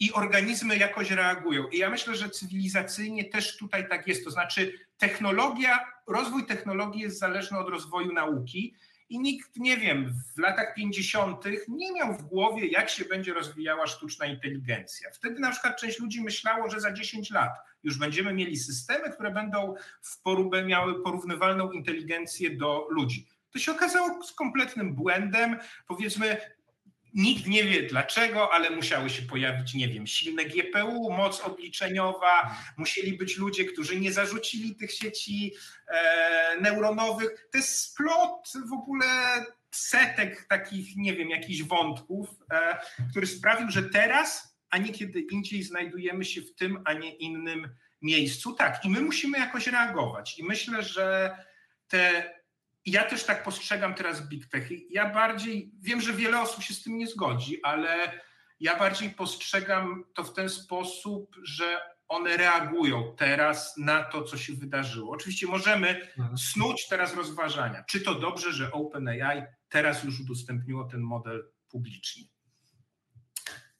[0.00, 1.68] i organizmy jakoś reagują.
[1.68, 4.24] I ja myślę, że cywilizacyjnie też tutaj tak jest.
[4.24, 8.74] To znaczy, technologia, rozwój technologii jest zależny od rozwoju nauki.
[9.10, 11.44] I nikt, nie wiem, w latach 50.
[11.68, 15.10] nie miał w głowie, jak się będzie rozwijała sztuczna inteligencja.
[15.10, 19.30] Wtedy na przykład część ludzi myślało, że za 10 lat już będziemy mieli systemy, które
[19.30, 23.26] będą w porubę miały porównywalną inteligencję do ludzi.
[23.50, 25.58] To się okazało z kompletnym błędem.
[25.86, 26.36] Powiedzmy,
[27.14, 33.12] Nikt nie wie dlaczego, ale musiały się pojawić, nie wiem, silne GPU, moc obliczeniowa, musieli
[33.12, 35.54] być ludzie, którzy nie zarzucili tych sieci
[35.88, 37.48] e, neuronowych.
[37.52, 39.06] To jest splot w ogóle
[39.70, 42.78] setek takich, nie wiem, jakichś wątków, e,
[43.10, 47.68] który sprawił, że teraz, a nie kiedy indziej znajdujemy się w tym, a nie innym
[48.02, 48.52] miejscu.
[48.52, 50.38] Tak, i my musimy jakoś reagować.
[50.38, 51.36] I myślę, że
[51.88, 52.32] te
[52.90, 54.68] ja też tak postrzegam teraz Big Tech.
[54.90, 58.20] Ja bardziej, wiem, że wiele osób się z tym nie zgodzi, ale
[58.60, 64.52] ja bardziej postrzegam to w ten sposób, że one reagują teraz na to, co się
[64.52, 65.12] wydarzyło.
[65.12, 66.38] Oczywiście możemy mhm.
[66.38, 72.24] snuć teraz rozważania, czy to dobrze, że OpenAI teraz już udostępniło ten model publicznie.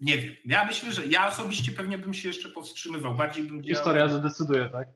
[0.00, 0.34] Nie wiem.
[0.44, 3.14] Ja myślę, że ja osobiście pewnie bym się jeszcze powstrzymywał.
[3.14, 4.88] Bardziej bym Historia zadecyduje, tak?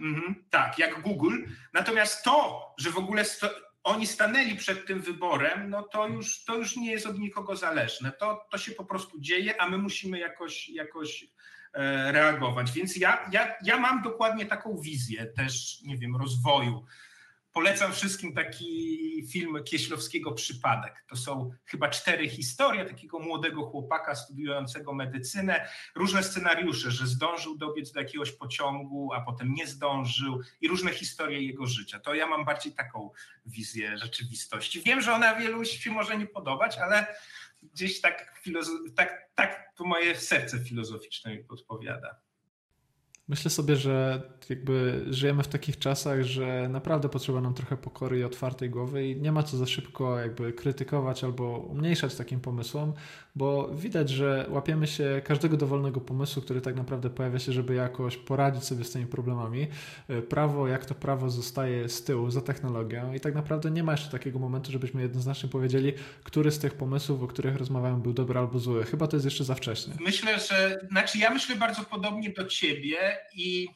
[0.00, 1.36] Mhm, tak, jak Google.
[1.72, 3.50] Natomiast to, że w ogóle sto,
[3.84, 8.12] oni stanęli przed tym wyborem, no to już, to już nie jest od nikogo zależne.
[8.12, 11.24] To, to się po prostu dzieje, a my musimy jakoś, jakoś
[11.74, 12.72] e, reagować.
[12.72, 16.84] Więc ja, ja, ja mam dokładnie taką wizję też, nie wiem, rozwoju
[17.56, 21.04] Polecam wszystkim taki film Kieślowskiego Przypadek.
[21.08, 25.68] To są chyba cztery historie takiego młodego chłopaka studiującego medycynę.
[25.94, 31.42] Różne scenariusze, że zdążył dobiec do jakiegoś pociągu, a potem nie zdążył i różne historie
[31.42, 32.00] jego życia.
[32.00, 33.10] To ja mam bardziej taką
[33.46, 34.82] wizję rzeczywistości.
[34.82, 37.06] Wiem, że ona wielu się może nie podobać, ale
[37.62, 38.40] gdzieś tak,
[38.96, 42.25] tak, tak to moje serce filozoficzne mi podpowiada.
[43.28, 48.24] Myślę sobie, że jakby żyjemy w takich czasach, że naprawdę potrzeba nam trochę pokory i
[48.24, 52.92] otwartej głowy i nie ma co za szybko jakby krytykować albo umniejszać takim pomysłom,
[53.36, 58.16] bo widać, że łapiemy się każdego dowolnego pomysłu, który tak naprawdę pojawia się, żeby jakoś
[58.16, 59.66] poradzić sobie z tymi problemami.
[60.28, 64.10] Prawo, jak to prawo zostaje z tyłu za technologią i tak naprawdę nie ma jeszcze
[64.10, 65.92] takiego momentu, żebyśmy jednoznacznie powiedzieli,
[66.24, 68.84] który z tych pomysłów, o których rozmawiamy, był dobry albo zły.
[68.84, 69.94] Chyba to jest jeszcze za wcześnie.
[70.00, 73.68] Myślę, że, znaczy ja myślę bardzo podobnie do ciebie, i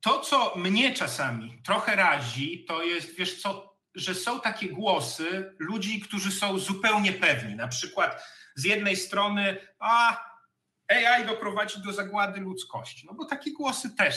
[0.00, 6.00] to, co mnie czasami trochę razi, to jest, wiesz co, że są takie głosy ludzi,
[6.00, 7.54] którzy są zupełnie pewni.
[7.54, 8.22] Na przykład
[8.54, 10.24] z jednej strony, a
[10.88, 13.06] AI doprowadzi do zagłady ludzkości.
[13.06, 14.14] No bo takie głosy też.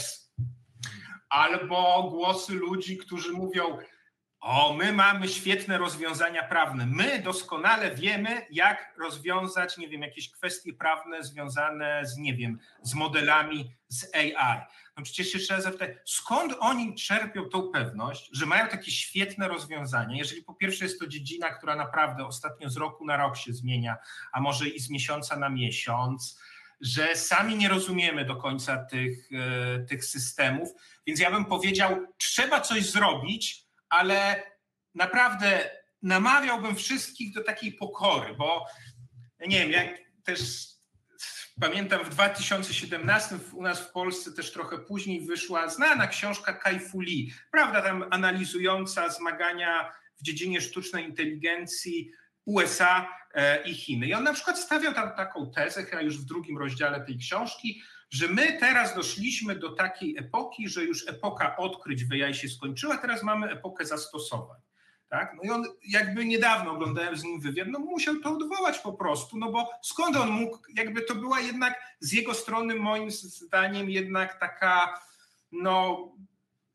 [1.29, 3.77] Albo głosy ludzi, którzy mówią,
[4.41, 6.85] o, my mamy świetne rozwiązania prawne.
[6.85, 12.93] My doskonale wiemy, jak rozwiązać, nie wiem, jakieś kwestie prawne związane z, nie wiem, z
[12.93, 14.61] modelami z AI.
[14.97, 20.17] No przecież się trzeba zapytać, skąd oni czerpią tą pewność, że mają takie świetne rozwiązania,
[20.17, 23.97] jeżeli po pierwsze jest to dziedzina, która naprawdę ostatnio z roku na rok się zmienia,
[24.31, 26.39] a może i z miesiąca na miesiąc,
[26.81, 30.69] że sami nie rozumiemy do końca tych, e, tych systemów,
[31.07, 33.60] więc ja bym powiedział, trzeba coś zrobić,
[33.91, 34.43] ale
[34.95, 35.69] naprawdę
[36.01, 38.65] namawiałbym wszystkich do takiej pokory, bo
[39.47, 40.41] nie wiem, jak też
[41.59, 46.99] pamiętam w 2017 u nas w Polsce też trochę później wyszła znana książka Kai Fu
[46.99, 52.11] Lee, prawda, tam analizująca zmagania w dziedzinie sztucznej inteligencji
[52.45, 54.07] USA e, i Chiny.
[54.07, 57.81] I on na przykład stawiał tam taką tezę, chyba już w drugim rozdziale tej książki,
[58.11, 62.97] że my teraz doszliśmy do takiej epoki, że już epoka odkryć w AI się skończyła,
[62.97, 64.59] teraz mamy epokę zastosowań.
[65.09, 65.33] Tak?
[65.35, 69.37] No i on jakby niedawno oglądałem z nim wywiad, no musiał to odwołać po prostu,
[69.37, 74.39] no bo skąd on mógł, jakby to była jednak z jego strony moim zdaniem jednak
[74.39, 75.01] taka
[75.51, 76.07] no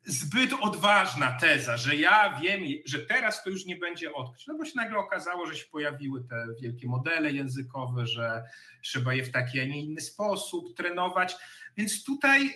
[0.07, 4.47] zbyt odważna teza, że ja wiem, że teraz to już nie będzie odkryć.
[4.47, 8.43] No bo się nagle okazało, że się pojawiły te wielkie modele językowe, że
[8.83, 11.37] trzeba je w taki, a nie inny sposób trenować.
[11.77, 12.55] Więc tutaj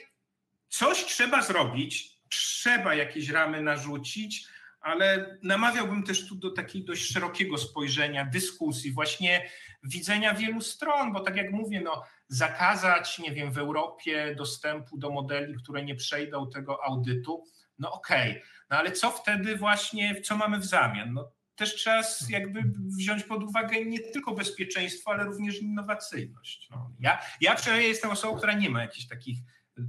[0.68, 4.46] coś trzeba zrobić, trzeba jakieś ramy narzucić,
[4.80, 9.50] ale namawiałbym też tu do takiego dość szerokiego spojrzenia, dyskusji, właśnie
[9.82, 15.10] widzenia wielu stron, bo tak jak mówię, no, zakazać, nie wiem, w Europie dostępu do
[15.10, 17.44] modeli, które nie przejdą tego audytu,
[17.78, 18.42] no okej, okay.
[18.70, 21.12] no ale co wtedy właśnie, co mamy w zamian?
[21.12, 22.62] No, też trzeba jakby
[22.98, 26.68] wziąć pod uwagę nie tylko bezpieczeństwo, ale również innowacyjność.
[26.70, 29.38] No, ja, ja przynajmniej jestem osobą, która nie ma jakichś takich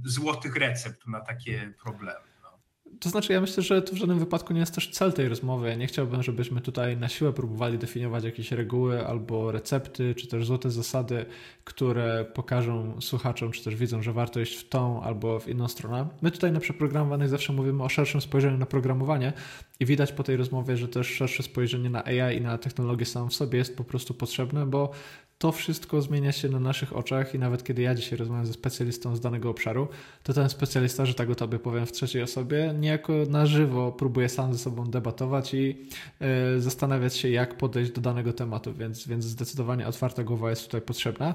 [0.04, 2.31] złotych recept na takie problemy.
[3.02, 5.68] To znaczy, ja myślę, że to w żadnym wypadku nie jest też cel tej rozmowy.
[5.68, 10.46] Ja nie chciałbym, żebyśmy tutaj na siłę próbowali definiować jakieś reguły albo recepty, czy też
[10.46, 11.26] złote zasady,
[11.64, 16.08] które pokażą słuchaczom, czy też widzą, że warto iść w tą albo w inną stronę.
[16.22, 19.32] My tutaj na przeprogramowanych zawsze mówimy o szerszym spojrzeniu na programowanie
[19.80, 23.28] i widać po tej rozmowie, że też szersze spojrzenie na AI i na technologię samą
[23.28, 24.90] w sobie jest po prostu potrzebne, bo
[25.42, 29.16] to wszystko zmienia się na naszych oczach i nawet kiedy ja dzisiaj rozmawiam ze specjalistą
[29.16, 29.88] z danego obszaru,
[30.22, 34.28] to ten specjalista, że tak o tobie powiem w trzeciej osobie, niejako na żywo próbuje
[34.28, 35.76] sam ze sobą debatować i
[36.20, 40.80] yy, zastanawiać się, jak podejść do danego tematu, więc, więc zdecydowanie otwarta głowa jest tutaj
[40.80, 41.34] potrzebna.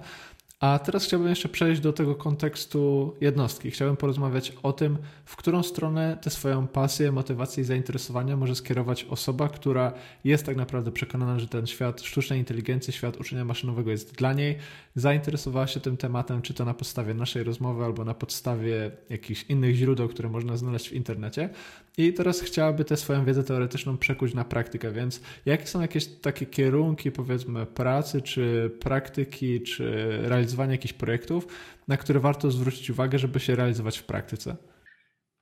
[0.59, 3.71] A teraz chciałbym jeszcze przejść do tego kontekstu jednostki.
[3.71, 9.03] Chciałbym porozmawiać o tym, w którą stronę tę swoją pasję, motywację i zainteresowania może skierować
[9.09, 9.93] osoba, która
[10.23, 14.57] jest tak naprawdę przekonana, że ten świat sztucznej inteligencji, świat uczenia maszynowego jest dla niej,
[14.95, 19.75] zainteresowała się tym tematem, czy to na podstawie naszej rozmowy, albo na podstawie jakichś innych
[19.75, 21.49] źródeł, które można znaleźć w internecie.
[21.97, 26.45] I teraz chciałaby tę swoją wiedzę teoretyczną przekuć na praktykę, więc jakie są jakieś takie
[26.45, 31.47] kierunki, powiedzmy, pracy, czy praktyki, czy realizowania jakichś projektów,
[31.87, 34.57] na które warto zwrócić uwagę, żeby się realizować w praktyce?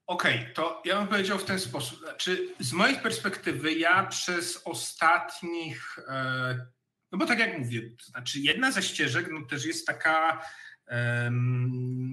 [0.08, 2.00] Okej, okay, to ja bym powiedział w ten sposób.
[2.00, 6.68] Znaczy, z mojej perspektywy, ja przez ostatnich, e,
[7.12, 10.42] no bo tak jak mówię, to znaczy jedna ze ścieżek no też jest taka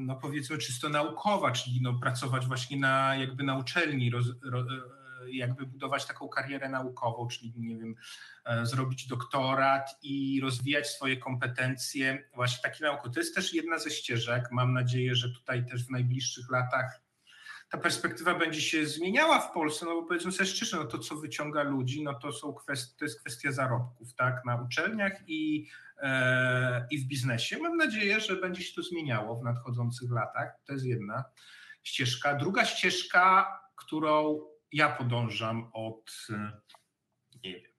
[0.06, 4.64] no powiedzmy czysto naukowa, czyli no pracować właśnie na jakby na uczelni, roz, ro,
[5.28, 7.94] jakby budować taką karierę naukową, czyli nie wiem,
[8.44, 13.14] e, zrobić doktorat i rozwijać swoje kompetencje właśnie takie naukowe.
[13.14, 14.48] To jest też jedna ze ścieżek.
[14.50, 17.00] Mam nadzieję, że tutaj też w najbliższych latach
[17.70, 21.16] ta perspektywa będzie się zmieniała w Polsce, no bo powiedzmy sobie szczerze, no to co
[21.16, 25.68] wyciąga ludzi, no to są kwestie, to jest kwestia zarobków, tak, na uczelniach i
[26.02, 27.58] E, i w biznesie.
[27.58, 30.54] Mam nadzieję, że będzie się to zmieniało w nadchodzących latach.
[30.64, 31.24] To jest jedna
[31.82, 32.34] ścieżka.
[32.34, 34.40] Druga ścieżka, którą
[34.72, 36.26] ja podążam od
[37.44, 37.72] nie wiem,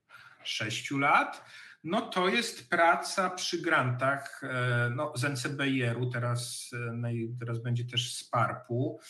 [0.44, 1.44] sześciu lat,
[1.84, 6.70] no to jest praca przy grantach e, no, z NCBR-u, teraz,
[7.04, 9.00] e, teraz będzie też z PARP-u.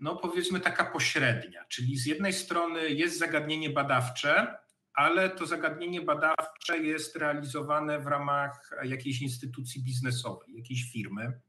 [0.00, 4.58] No powiedzmy taka pośrednia, czyli z jednej strony jest zagadnienie badawcze,
[4.94, 11.40] ale to zagadnienie badawcze jest realizowane w ramach jakiejś instytucji biznesowej, jakiejś firmy.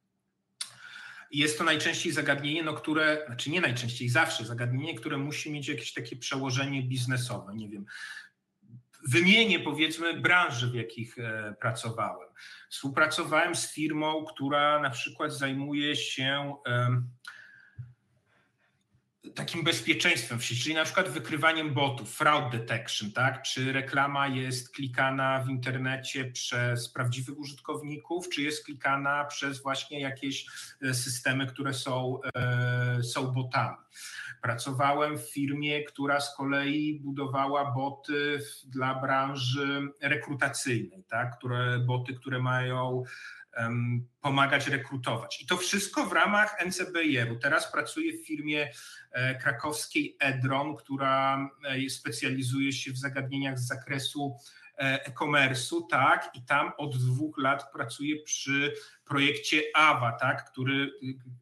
[1.33, 5.93] Jest to najczęściej zagadnienie, no, które, znaczy nie najczęściej, zawsze zagadnienie, które musi mieć jakieś
[5.93, 7.55] takie przełożenie biznesowe.
[7.55, 7.85] Nie wiem,
[9.07, 12.29] wymienię powiedzmy branży, w jakich e, pracowałem.
[12.69, 16.55] Współpracowałem z firmą, która na przykład zajmuje się
[19.35, 23.41] takim bezpieczeństwem w sieci, czyli na przykład wykrywaniem botów, fraud detection, tak?
[23.41, 30.45] Czy reklama jest klikana w internecie przez prawdziwych użytkowników, czy jest klikana przez właśnie jakieś
[30.81, 33.77] e, systemy, które są, e, są botami.
[34.41, 41.37] Pracowałem w firmie, która z kolei budowała boty dla branży rekrutacyjnej, tak?
[41.37, 43.03] które, boty, które mają
[44.21, 45.41] pomagać rekrutować.
[45.41, 47.39] I to wszystko w ramach NCBR-u.
[47.39, 48.71] Teraz pracuję w firmie
[49.11, 54.37] e, krakowskiej Edron, która e, specjalizuje się w zagadnieniach z zakresu
[54.77, 58.73] e, e-commerce'u, tak, i tam od dwóch lat pracuję przy
[59.05, 60.91] projekcie AWA, tak, który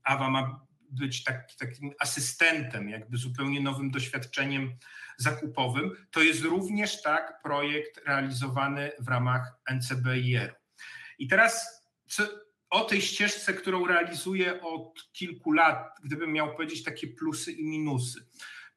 [0.04, 4.76] AWA ma być tak, takim asystentem, jakby zupełnie nowym doświadczeniem
[5.18, 5.92] zakupowym.
[6.12, 10.56] To jest również tak projekt realizowany w ramach NCBR.
[11.20, 11.81] I teraz
[12.70, 18.28] o tej ścieżce, którą realizuję od kilku lat, gdybym miał powiedzieć takie plusy i minusy.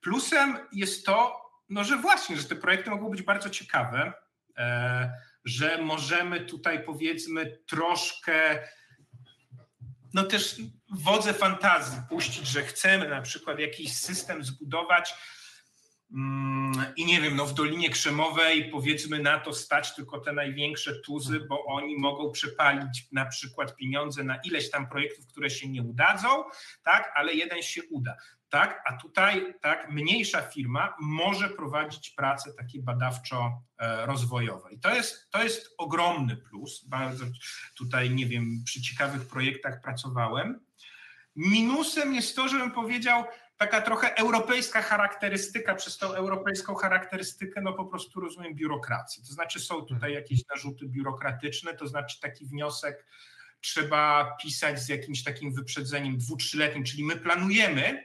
[0.00, 4.12] Plusem jest to, no, że właśnie, że te projekty mogą być bardzo ciekawe,
[4.56, 5.12] e,
[5.44, 8.68] że możemy tutaj powiedzmy troszkę
[10.14, 10.56] no też
[10.90, 15.14] wodze fantazji puścić, że chcemy na przykład jakiś system zbudować,
[16.96, 21.40] I nie wiem, no w Dolinie Krzemowej powiedzmy na to stać tylko te największe tuzy,
[21.40, 26.28] bo oni mogą przepalić na przykład pieniądze na ileś tam projektów, które się nie udadzą,
[26.82, 28.16] tak, ale jeden się uda.
[28.48, 34.72] Tak, a tutaj tak mniejsza firma może prowadzić pracę takie badawczo-rozwojowe.
[34.72, 36.84] I to jest, to jest ogromny plus.
[36.84, 37.24] Bardzo
[37.76, 40.60] tutaj, nie wiem, przy ciekawych projektach pracowałem.
[41.36, 43.24] Minusem jest to, żebym powiedział,
[43.56, 49.22] taka trochę europejska charakterystyka, przez tą europejską charakterystykę no po prostu rozumiem biurokracji.
[49.22, 50.12] To znaczy są tutaj mhm.
[50.12, 53.06] jakieś narzuty biurokratyczne, to znaczy taki wniosek
[53.60, 58.04] trzeba pisać z jakimś takim wyprzedzeniem dwu, trzyletnim, czyli my planujemy,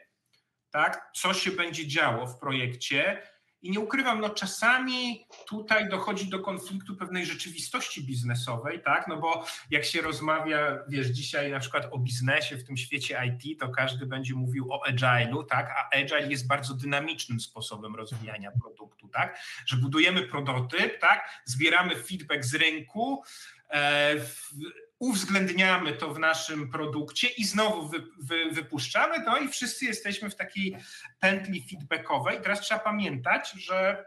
[0.69, 3.21] tak, co się będzie działo w projekcie,
[3.61, 9.07] i nie ukrywam, no czasami tutaj dochodzi do konfliktu pewnej rzeczywistości biznesowej, tak?
[9.07, 13.59] No bo jak się rozmawia, wiesz, dzisiaj na przykład o biznesie w tym świecie IT,
[13.59, 15.69] to każdy będzie mówił o agile'u, tak?
[15.69, 19.39] A agile jest bardzo dynamicznym sposobem rozwijania produktu, tak?
[19.65, 21.29] Że budujemy prototyp, tak?
[21.45, 23.23] Zbieramy feedback z rynku,
[23.69, 24.51] e, w,
[24.99, 30.35] uwzględniamy to w naszym produkcie i znowu wy, wy, wypuszczamy to i wszyscy jesteśmy w
[30.35, 30.77] takiej
[31.19, 32.41] pętli feedbackowej.
[32.41, 34.05] Teraz trzeba pamiętać, że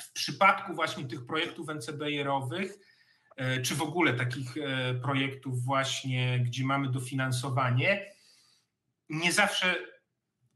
[0.00, 2.78] w przypadku właśnie tych projektów NCBR-owych
[3.64, 4.54] czy w ogóle takich
[5.02, 8.12] projektów właśnie, gdzie mamy dofinansowanie,
[9.08, 9.76] nie zawsze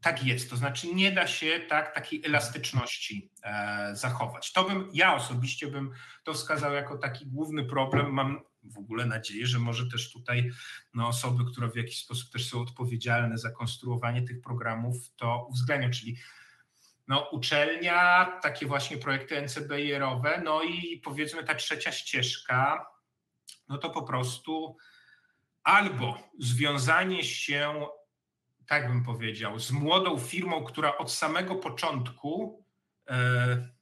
[0.01, 0.49] tak jest.
[0.49, 3.31] To znaczy nie da się tak takiej elastyczności
[3.93, 4.53] zachować.
[4.53, 5.91] To bym, ja osobiście bym
[6.23, 8.13] to wskazał jako taki główny problem.
[8.13, 10.51] Mam w ogóle nadzieję, że może też tutaj
[10.93, 15.91] no, osoby, które w jakiś sposób też są odpowiedzialne za konstruowanie tych programów, to uwzględnią,
[15.91, 16.17] czyli
[17.07, 22.85] no, uczelnia, takie właśnie projekty NCBR-owe, no i powiedzmy ta trzecia ścieżka,
[23.67, 24.77] no to po prostu
[25.63, 27.87] albo związanie się,
[28.67, 32.65] tak bym powiedział, z młodą firmą, która od samego początku
[33.09, 33.74] e,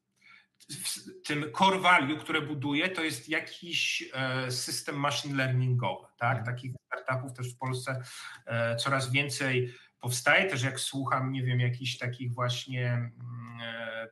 [1.23, 6.07] tym core value, które buduje, to jest jakiś e, system machine learningowy.
[6.17, 6.37] Tak?
[6.37, 6.55] Mhm.
[6.55, 8.01] Takich startupów też w Polsce
[8.45, 10.49] e, coraz więcej powstaje.
[10.49, 13.11] Też jak słucham, nie wiem, jakichś takich właśnie mm,
[13.61, 14.07] e,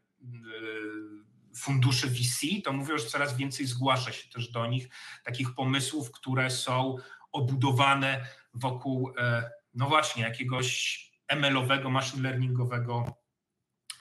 [1.56, 4.90] funduszy VC, to mówią, że coraz więcej zgłasza się też do nich
[5.24, 6.96] takich pomysłów, które są
[7.32, 9.14] obudowane wokół,
[9.74, 13.21] no właśnie, jakiegoś ML-owego, machine learningowego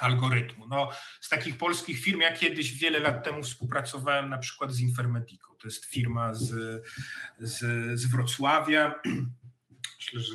[0.02, 0.68] algorytmu.
[0.68, 0.90] No,
[1.20, 5.54] z takich polskich firm, ja kiedyś wiele lat temu współpracowałem na przykład z Infermedico.
[5.60, 6.82] To jest firma z,
[7.38, 7.58] z,
[8.00, 8.94] z Wrocławia.
[9.98, 10.34] Myślę, że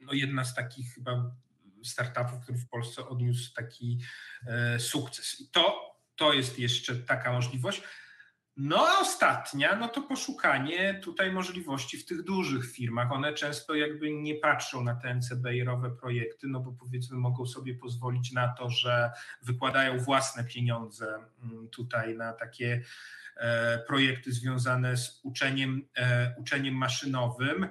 [0.00, 1.30] no jedna z takich chyba
[1.84, 3.98] startupów, który w Polsce odniósł taki
[4.46, 5.40] e, sukces.
[5.40, 7.82] I to, to jest jeszcze taka możliwość.
[8.56, 13.12] No a ostatnia, no to poszukanie tutaj możliwości w tych dużych firmach.
[13.12, 18.32] One często jakby nie patrzą na te NCBR-owe projekty, no bo powiedzmy mogą sobie pozwolić
[18.32, 19.10] na to, że
[19.42, 22.82] wykładają własne pieniądze mm, tutaj na takie
[23.36, 27.68] e, projekty związane z uczeniem, e, uczeniem maszynowym.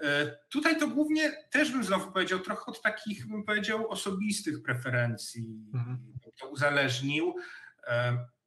[0.00, 5.70] E, tutaj to głównie też bym znowu powiedział, trochę od takich, bym powiedział, osobistych preferencji
[5.74, 5.98] mhm.
[6.40, 7.34] to uzależnił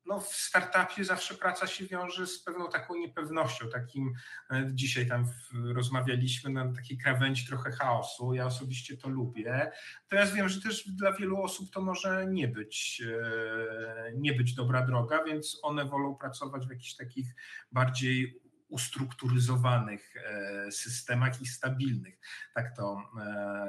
[0.05, 4.13] no w startupie zawsze praca się wiąże z pewną taką niepewnością, takim
[4.51, 5.25] e, dzisiaj tam
[5.73, 8.33] rozmawialiśmy na takiej krawędzi trochę chaosu.
[8.33, 9.71] Ja osobiście to lubię.
[10.07, 14.85] Teraz wiem, że też dla wielu osób to może nie być, e, nie być dobra
[14.85, 17.35] droga, więc one wolą pracować w jakichś takich
[17.71, 22.19] bardziej ustrukturyzowanych e, systemach i stabilnych,
[22.53, 23.01] tak to,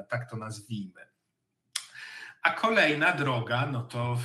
[0.08, 1.00] tak to nazwijmy.
[2.42, 4.18] A kolejna droga, no to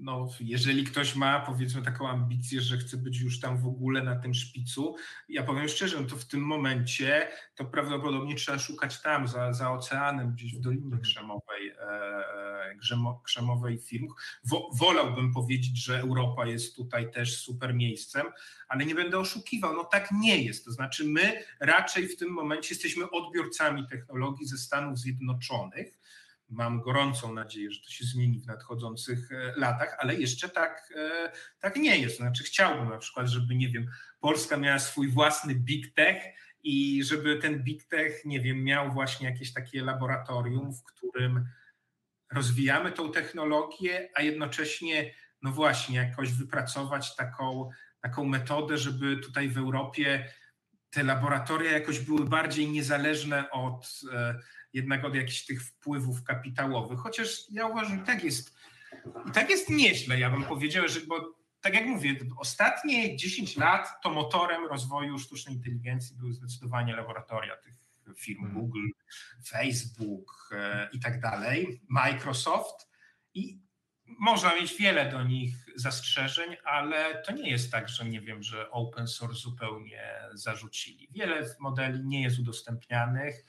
[0.00, 4.16] no, jeżeli ktoś ma powiedzmy taką ambicję, że chce być już tam w ogóle na
[4.16, 4.96] tym szpicu,
[5.28, 9.72] ja powiem szczerze, no to w tym momencie to prawdopodobnie trzeba szukać tam, za, za
[9.72, 12.76] oceanem, gdzieś w Dolinie Krzemowej, e,
[13.24, 14.08] Krzemowej firm.
[14.44, 18.26] Wo, wolałbym powiedzieć, że Europa jest tutaj też super miejscem,
[18.68, 20.64] ale nie będę oszukiwał, no tak nie jest.
[20.64, 26.03] To znaczy my raczej w tym momencie jesteśmy odbiorcami technologii ze Stanów Zjednoczonych,
[26.54, 31.32] Mam gorącą nadzieję, że to się zmieni w nadchodzących e, latach, ale jeszcze tak, e,
[31.60, 32.16] tak nie jest.
[32.16, 33.86] Znaczy, chciałbym na przykład, żeby, nie wiem,
[34.20, 36.22] Polska miała swój własny big tech
[36.62, 41.48] i żeby ten big tech, nie wiem, miał właśnie jakieś takie laboratorium, w którym
[42.32, 49.58] rozwijamy tą technologię, a jednocześnie, no właśnie, jakoś wypracować taką, taką metodę, żeby tutaj w
[49.58, 50.28] Europie
[50.90, 54.38] te laboratoria jakoś były bardziej niezależne od e,
[54.74, 58.56] jednak od jakichś tych wpływów kapitałowych, chociaż ja uważam, że tak jest,
[59.28, 63.88] i tak jest nieźle, ja bym powiedział, że bo tak jak mówię, ostatnie 10 lat
[64.02, 67.74] to motorem rozwoju sztucznej inteligencji były zdecydowanie laboratoria tych
[68.16, 68.60] firm mhm.
[68.60, 68.88] Google,
[69.48, 72.88] Facebook e, i tak dalej, Microsoft
[73.34, 73.58] i
[74.06, 78.70] można mieć wiele do nich zastrzeżeń, ale to nie jest tak, że nie wiem, że
[78.70, 80.02] open source zupełnie
[80.34, 81.08] zarzucili.
[81.10, 83.44] Wiele modeli nie jest udostępnianych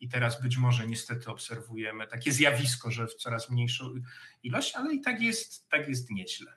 [0.00, 3.94] i teraz być może niestety obserwujemy takie zjawisko, że w coraz mniejszą
[4.42, 6.56] ilość, ale i tak jest, tak jest nieźle.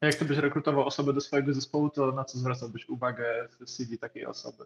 [0.00, 3.70] A jak ty byś rekrutował osobę do swojego zespołu, to na co zwracałbyś uwagę w
[3.70, 4.64] CV takiej osoby?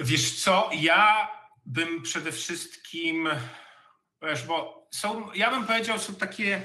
[0.00, 1.28] Wiesz co, ja
[1.66, 3.28] bym przede wszystkim,
[4.22, 6.62] wiesz, bo są, ja bym powiedział, są takie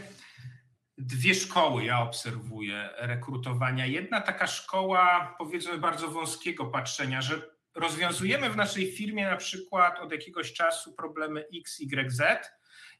[0.98, 3.86] dwie szkoły, ja obserwuję rekrutowania.
[3.86, 10.12] Jedna taka szkoła, powiedzmy, bardzo wąskiego patrzenia, że rozwiązujemy w naszej firmie na przykład od
[10.12, 12.52] jakiegoś czasu problemy X, Y, Z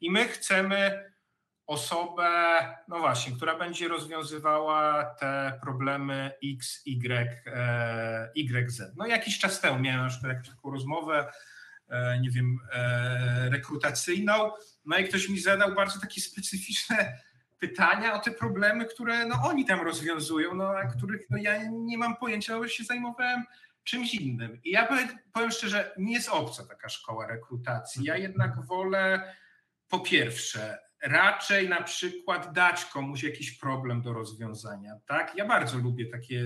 [0.02, 1.12] i my chcemy
[1.70, 2.30] osobę,
[2.88, 8.98] no właśnie, która będzie rozwiązywała te problemy X, Y, e, Y, Z.
[8.98, 11.32] No jakiś czas temu miałem na przykład taką rozmowę,
[11.90, 14.52] e, nie wiem, e, rekrutacyjną,
[14.86, 17.18] no i ktoś mi zadał bardzo takie specyficzne
[17.60, 21.98] pytania o te problemy, które no, oni tam rozwiązują, no, a których no, ja nie
[21.98, 23.44] mam pojęcia, bo się zajmowałem
[23.84, 24.60] czymś innym.
[24.64, 24.88] I ja
[25.34, 28.04] powiem, szczerze, nie jest obca taka szkoła rekrutacji.
[28.04, 29.36] Ja jednak wolę
[29.88, 35.36] po pierwsze raczej na przykład dać komuś jakiś problem do rozwiązania, tak?
[35.36, 36.44] Ja bardzo lubię takie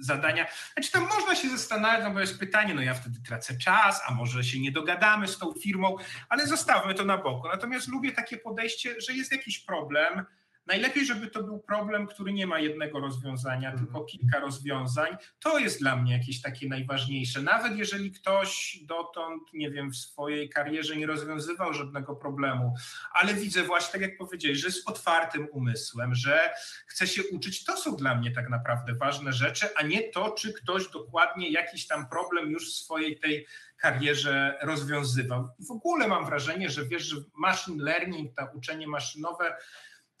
[0.00, 0.46] zadania.
[0.74, 4.14] Znaczy tam można się zastanawiać, no bo jest pytanie, no ja wtedy tracę czas, a
[4.14, 5.96] może się nie dogadamy z tą firmą,
[6.28, 7.48] ale zostawmy to na boku.
[7.48, 10.24] Natomiast lubię takie podejście, że jest jakiś problem,
[10.66, 13.86] Najlepiej, żeby to był problem, który nie ma jednego rozwiązania, mhm.
[13.86, 15.16] tylko kilka rozwiązań.
[15.40, 17.42] To jest dla mnie jakieś takie najważniejsze.
[17.42, 22.74] Nawet jeżeli ktoś dotąd, nie wiem, w swojej karierze nie rozwiązywał żadnego problemu,
[23.12, 26.50] ale widzę właśnie, tak jak powiedziałeś, że jest otwartym umysłem, że
[26.86, 30.52] chce się uczyć, to są dla mnie tak naprawdę ważne rzeczy, a nie to, czy
[30.52, 33.46] ktoś dokładnie jakiś tam problem już w swojej tej
[33.76, 35.48] karierze rozwiązywał.
[35.68, 39.56] W ogóle mam wrażenie, że wiesz, że machine learning, to uczenie maszynowe,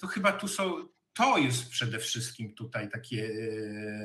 [0.02, 3.30] to chyba tu są, to jest przede wszystkim tutaj takie,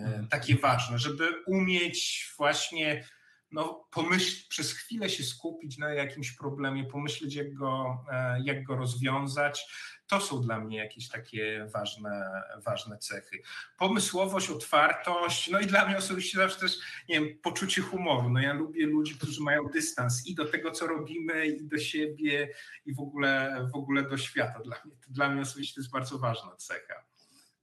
[0.06, 0.28] mhm.
[0.28, 3.04] takie ważne, żeby umieć właśnie
[3.52, 8.76] no, pomyśl, przez chwilę się skupić na jakimś problemie, pomyśleć, jak go, e, jak go
[8.76, 9.68] rozwiązać.
[10.08, 12.32] To są dla mnie jakieś takie ważne,
[12.66, 13.42] ważne cechy.
[13.78, 16.78] Pomysłowość, otwartość, no i dla mnie osobiście zawsze też,
[17.10, 18.30] nie wiem, poczucie humoru.
[18.30, 22.54] No ja lubię ludzi, którzy mają dystans i do tego, co robimy, i do siebie,
[22.86, 24.60] i w ogóle, w ogóle do świata.
[24.60, 27.04] Dla mnie, dla mnie osobiście to jest bardzo ważna cecha.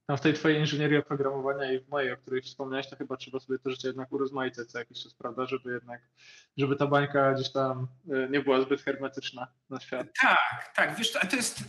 [0.09, 3.39] No w tej twojej inżynierii oprogramowania i w mojej, o której wspomniałeś, to chyba trzeba
[3.39, 6.01] sobie to życie jednak urozmaicać co jakiś czas, prawda, żeby jednak,
[6.57, 10.07] żeby ta bańka gdzieś tam e, nie była zbyt hermetyczna na świat.
[10.21, 11.63] Tak, tak, wiesz, to jest,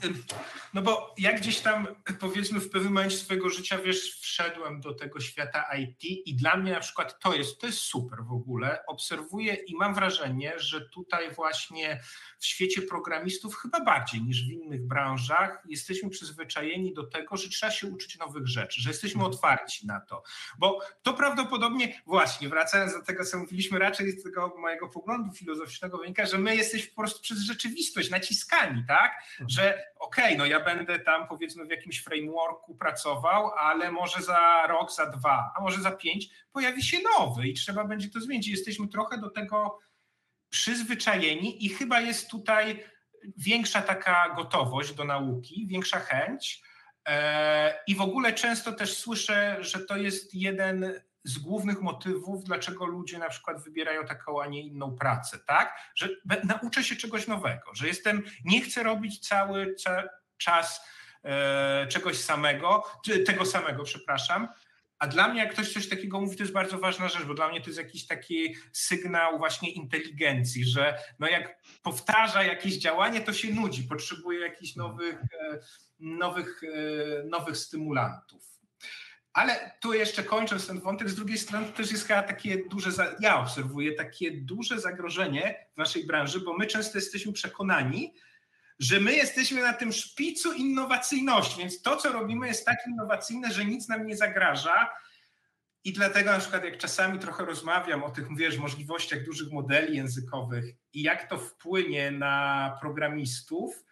[0.74, 1.86] no bo jak gdzieś tam
[2.20, 6.72] powiedzmy w pewnym momencie swojego życia, wiesz, wszedłem do tego świata IT i dla mnie
[6.72, 11.30] na przykład to jest, to jest super w ogóle, obserwuję i mam wrażenie, że tutaj
[11.30, 12.00] właśnie
[12.38, 17.72] w świecie programistów chyba bardziej niż w innych branżach jesteśmy przyzwyczajeni do tego, że trzeba
[17.72, 19.32] się uczyć nowych rzeczy, że jesteśmy mhm.
[19.32, 20.22] otwarci na to.
[20.58, 25.98] Bo to prawdopodobnie, właśnie wracając do tego, co mówiliśmy, raczej z tego mojego poglądu filozoficznego
[25.98, 29.12] wynika, że my jesteśmy po prostu przez rzeczywistość naciskani, tak?
[29.30, 29.50] Mhm.
[29.50, 34.66] Że okej, okay, no ja będę tam powiedzmy w jakimś frameworku pracował, ale może za
[34.66, 38.48] rok, za dwa, a może za pięć pojawi się nowy i trzeba będzie to zmienić.
[38.48, 39.78] Jesteśmy trochę do tego
[40.50, 42.84] przyzwyczajeni i chyba jest tutaj
[43.36, 46.62] większa taka gotowość do nauki, większa chęć.
[47.06, 52.86] E, I w ogóle często też słyszę, że to jest jeden z głównych motywów, dlaczego
[52.86, 55.78] ludzie na przykład wybierają taką, a nie inną pracę, tak?
[55.94, 56.08] Że
[56.44, 59.74] nauczę się czegoś nowego, że jestem, nie chcę robić cały
[60.36, 60.86] czas
[61.24, 62.84] e, czegoś samego,
[63.26, 64.48] tego samego, przepraszam,
[64.98, 67.48] a dla mnie, jak ktoś coś takiego mówi, to jest bardzo ważna rzecz, bo dla
[67.48, 73.32] mnie to jest jakiś taki sygnał właśnie inteligencji, że no jak powtarza jakieś działanie, to
[73.32, 75.58] się nudzi, potrzebuje jakichś nowych, e,
[75.98, 78.56] nowych, e, nowych stymulantów.
[79.32, 82.90] Ale tu jeszcze kończąc ten wątek, z drugiej strony też jest takie duże,
[83.20, 88.14] ja obserwuję takie duże zagrożenie w naszej branży, bo my często jesteśmy przekonani,
[88.78, 93.64] że my jesteśmy na tym szpicu innowacyjności, więc to, co robimy, jest tak innowacyjne, że
[93.64, 94.90] nic nam nie zagraża.
[95.84, 100.64] I dlatego na przykład jak czasami trochę rozmawiam o tych, wiesz, możliwościach dużych modeli językowych
[100.92, 103.84] i jak to wpłynie na programistów,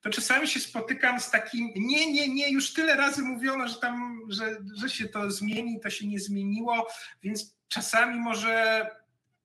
[0.00, 4.20] to czasami się spotykam z takim, nie, nie, nie, już tyle razy mówiono, że tam,
[4.28, 6.88] że, że się to zmieni, to się nie zmieniło,
[7.22, 8.86] więc czasami może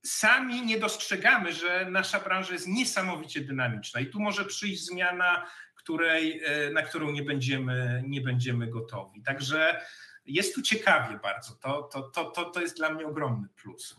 [0.06, 5.46] sami nie dostrzegamy, że nasza branża jest niesamowicie dynamiczna i tu może przyjść zmiana,
[5.76, 9.24] której, e, na którą nie będziemy, nie będziemy gotowi.
[9.24, 9.82] Także
[10.26, 11.56] jest tu ciekawie bardzo.
[11.56, 13.96] To, to, to, to, to jest dla mnie ogromny plus.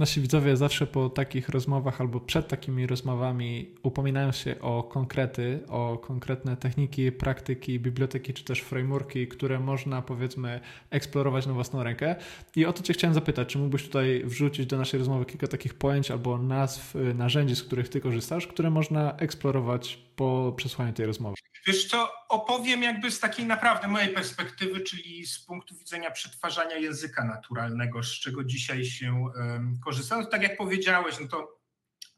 [0.00, 5.98] Nasi widzowie zawsze po takich rozmowach albo przed takimi rozmowami upominają się o konkrety, o
[5.98, 12.16] konkretne techniki, praktyki, biblioteki czy też frameworki, które można powiedzmy eksplorować na własną rękę.
[12.56, 15.74] I o to Cię chciałem zapytać, czy mógłbyś tutaj wrzucić do naszej rozmowy kilka takich
[15.74, 21.06] pojęć albo nazw, y, narzędzi, z których Ty korzystasz, które można eksplorować po przesłaniu tej
[21.06, 21.34] rozmowy?
[21.66, 27.24] Wiesz co, opowiem jakby z takiej naprawdę mojej perspektywy, czyli z punktu widzenia przetwarzania języka
[27.24, 30.16] naturalnego, z czego dzisiaj się um, korzysta.
[30.16, 31.36] No, tak jak powiedziałeś, no to,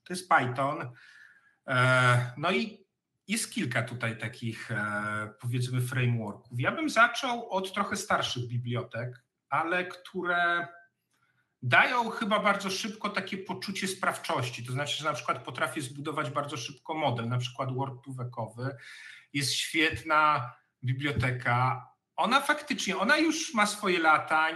[0.05, 0.93] to jest Python.
[1.69, 2.87] E, no i
[3.29, 6.61] jest kilka tutaj takich e, powiedzmy frameworków.
[6.61, 10.69] Ja bym zaczął od trochę starszych bibliotek, ale które
[11.63, 14.67] dają chyba bardzo szybko takie poczucie sprawczości.
[14.67, 18.77] To znaczy, że na przykład potrafię zbudować bardzo szybko model, na przykład Word tuwekowy.
[19.33, 20.53] Jest świetna
[20.85, 21.89] biblioteka.
[22.17, 24.49] Ona faktycznie, ona już ma swoje lata,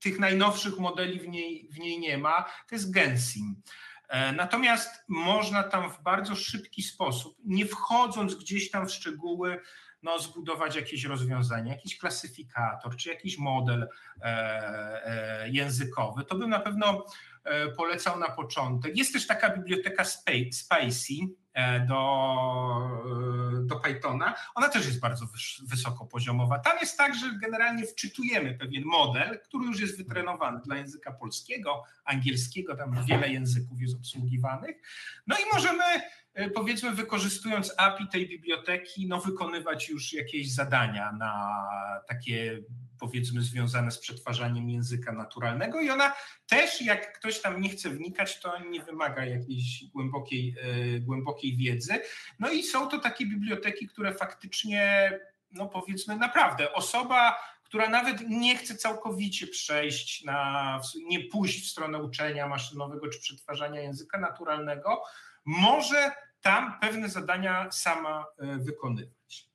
[0.00, 2.42] tych najnowszych modeli w niej, w niej nie ma.
[2.42, 3.62] To jest Gensim.
[4.08, 9.60] E, natomiast można tam w bardzo szybki sposób, nie wchodząc gdzieś tam w szczegóły,
[10.04, 13.88] no, zbudować jakieś rozwiązanie, jakiś klasyfikator czy jakiś model
[14.20, 16.24] e, e, językowy.
[16.24, 17.06] To bym na pewno
[17.44, 18.96] e, polecał na początek.
[18.96, 21.34] Jest też taka biblioteka Spacey,
[21.88, 23.00] do,
[23.62, 25.26] do Pythona, ona też jest bardzo
[25.62, 26.58] wysokopoziomowa.
[26.58, 31.82] Tam jest tak, że generalnie wczytujemy pewien model, który już jest wytrenowany dla języka polskiego,
[32.04, 34.76] angielskiego, tam wiele języków jest obsługiwanych.
[35.26, 35.84] No i możemy
[36.54, 41.64] powiedzmy wykorzystując API tej biblioteki, no wykonywać już jakieś zadania na
[42.08, 42.62] takie
[43.04, 46.12] powiedzmy związane z przetwarzaniem języka naturalnego i ona
[46.46, 52.00] też, jak ktoś tam nie chce wnikać, to nie wymaga jakiejś głębokiej, e, głębokiej wiedzy.
[52.38, 55.12] No i są to takie biblioteki, które faktycznie,
[55.50, 62.02] no powiedzmy naprawdę, osoba, która nawet nie chce całkowicie przejść na, nie pójść w stronę
[62.02, 65.02] uczenia maszynowego czy przetwarzania języka naturalnego,
[65.44, 69.48] może tam pewne zadania sama e, wykonywać.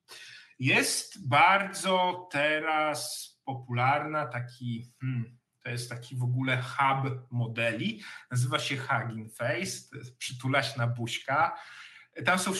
[0.60, 8.78] Jest bardzo teraz popularna, taki, hmm, to jest taki w ogóle hub modeli, nazywa się
[8.78, 11.60] Hugging Face, to jest przytulaśna buźka.
[12.26, 12.54] Tam są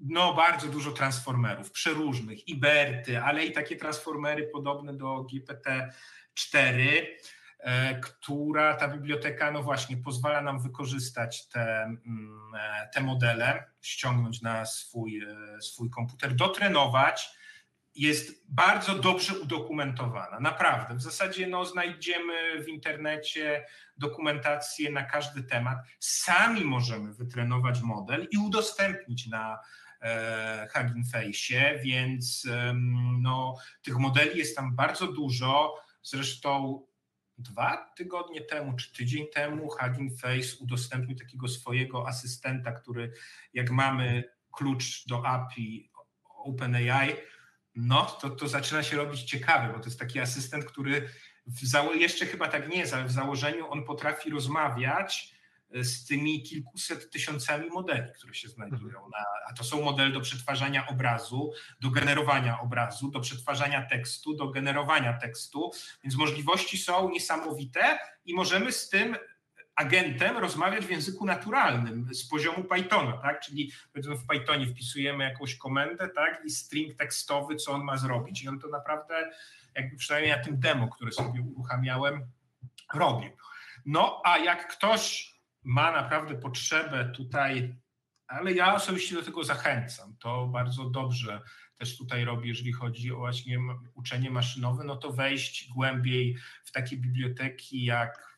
[0.00, 7.06] no, bardzo dużo transformerów, przeróżnych, i Berty, ale i takie transformery podobne do GPT-4,
[7.58, 14.42] e, która ta biblioteka, no właśnie, pozwala nam wykorzystać te, mm, e, te modele, ściągnąć
[14.42, 17.43] na swój, e, swój komputer, dotrenować,
[17.94, 20.40] jest bardzo dobrze udokumentowana.
[20.40, 20.94] Naprawdę.
[20.94, 23.66] W zasadzie no, znajdziemy w internecie
[23.96, 25.78] dokumentację na każdy temat.
[26.00, 29.58] Sami możemy wytrenować model i udostępnić na
[30.00, 32.74] e, Hugging Face, więc e,
[33.20, 35.74] no, tych modeli jest tam bardzo dużo.
[36.02, 36.80] Zresztą
[37.38, 43.12] dwa tygodnie temu czy tydzień temu Hugging Face udostępnił takiego swojego asystenta, który
[43.52, 45.90] jak mamy klucz do API
[46.44, 47.16] OpenAI,
[47.76, 51.08] no to, to zaczyna się robić ciekawe, bo to jest taki asystent, który
[51.94, 55.34] jeszcze chyba tak nie jest, ale w założeniu on potrafi rozmawiać
[55.74, 59.00] e, z tymi kilkuset tysiącami modeli, które się znajdują.
[59.00, 64.48] Na, a to są modele do przetwarzania obrazu, do generowania obrazu, do przetwarzania tekstu, do
[64.48, 65.72] generowania tekstu,
[66.02, 69.16] więc możliwości są niesamowite i możemy z tym
[69.76, 73.40] agentem rozmawiać w języku naturalnym z poziomu Pythona, tak?
[73.40, 76.42] Czyli powiedzmy w Pythonie wpisujemy jakąś komendę, tak?
[76.44, 78.42] I string tekstowy, co on ma zrobić.
[78.42, 79.30] I on to naprawdę,
[79.74, 82.26] jakby przynajmniej na tym demo, które sobie uruchamiałem,
[82.94, 83.30] robił.
[83.86, 87.74] No, a jak ktoś ma naprawdę potrzebę tutaj,
[88.26, 91.40] ale ja osobiście do tego zachęcam, to bardzo dobrze
[91.76, 93.58] też tutaj robi, jeżeli chodzi o właśnie
[93.94, 98.33] uczenie maszynowe, no to wejść głębiej w takie biblioteki jak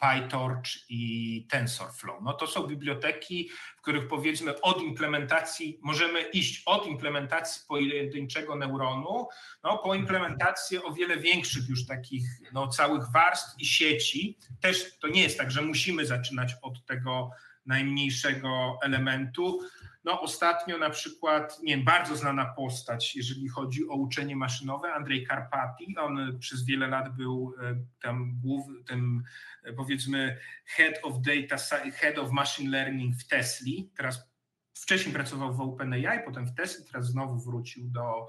[0.00, 2.22] PyTorch i TensorFlow.
[2.22, 9.28] No to są biblioteki, w których powiedzmy od implementacji, możemy iść od implementacji pojedynczego neuronu,
[9.64, 14.38] no, po implementację o wiele większych już takich no, całych warstw i sieci.
[14.60, 17.30] Też to nie jest tak, że musimy zaczynać od tego
[17.70, 19.58] najmniejszego elementu.
[20.04, 25.26] No ostatnio na przykład, nie wiem, bardzo znana postać, jeżeli chodzi o uczenie maszynowe, Andrzej
[25.26, 29.22] Karpati, on przez wiele lat był e, tam głównym,
[29.64, 31.56] e, powiedzmy head of data,
[31.90, 34.30] head of machine learning w Tesli, teraz
[34.74, 38.26] wcześniej pracował w OpenAI, potem w Tesli, teraz znowu wrócił do,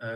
[0.00, 0.10] e,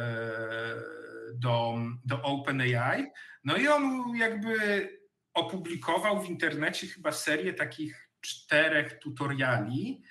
[1.35, 3.07] do, do OpenAI.
[3.45, 4.89] No i on jakby
[5.35, 10.03] opublikował w internecie chyba serię takich czterech tutoriali,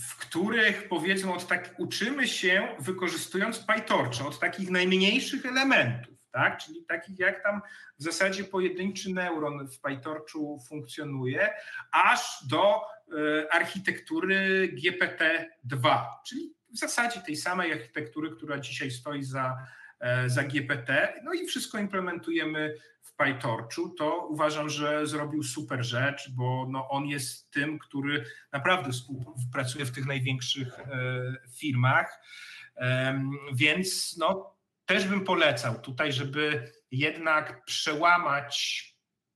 [0.00, 6.58] w których powiedzmy od tak, uczymy się wykorzystując PyTorcha od takich najmniejszych elementów, tak?
[6.58, 7.60] czyli takich jak tam
[7.98, 11.50] w zasadzie pojedynczy neuron w PyTorchu funkcjonuje,
[11.92, 12.80] aż do
[13.12, 19.56] y, architektury GPT-2, czyli w zasadzie tej samej architektury, która dzisiaj stoi za,
[20.26, 22.74] y, za GPT, no i wszystko implementujemy
[23.18, 29.84] PyTorchu, to uważam, że zrobił super rzecz, bo no on jest tym, który naprawdę współpracuje
[29.84, 30.86] w tych największych e,
[31.58, 32.20] firmach.
[33.52, 34.56] Więc no,
[34.86, 38.84] też bym polecał tutaj, żeby jednak przełamać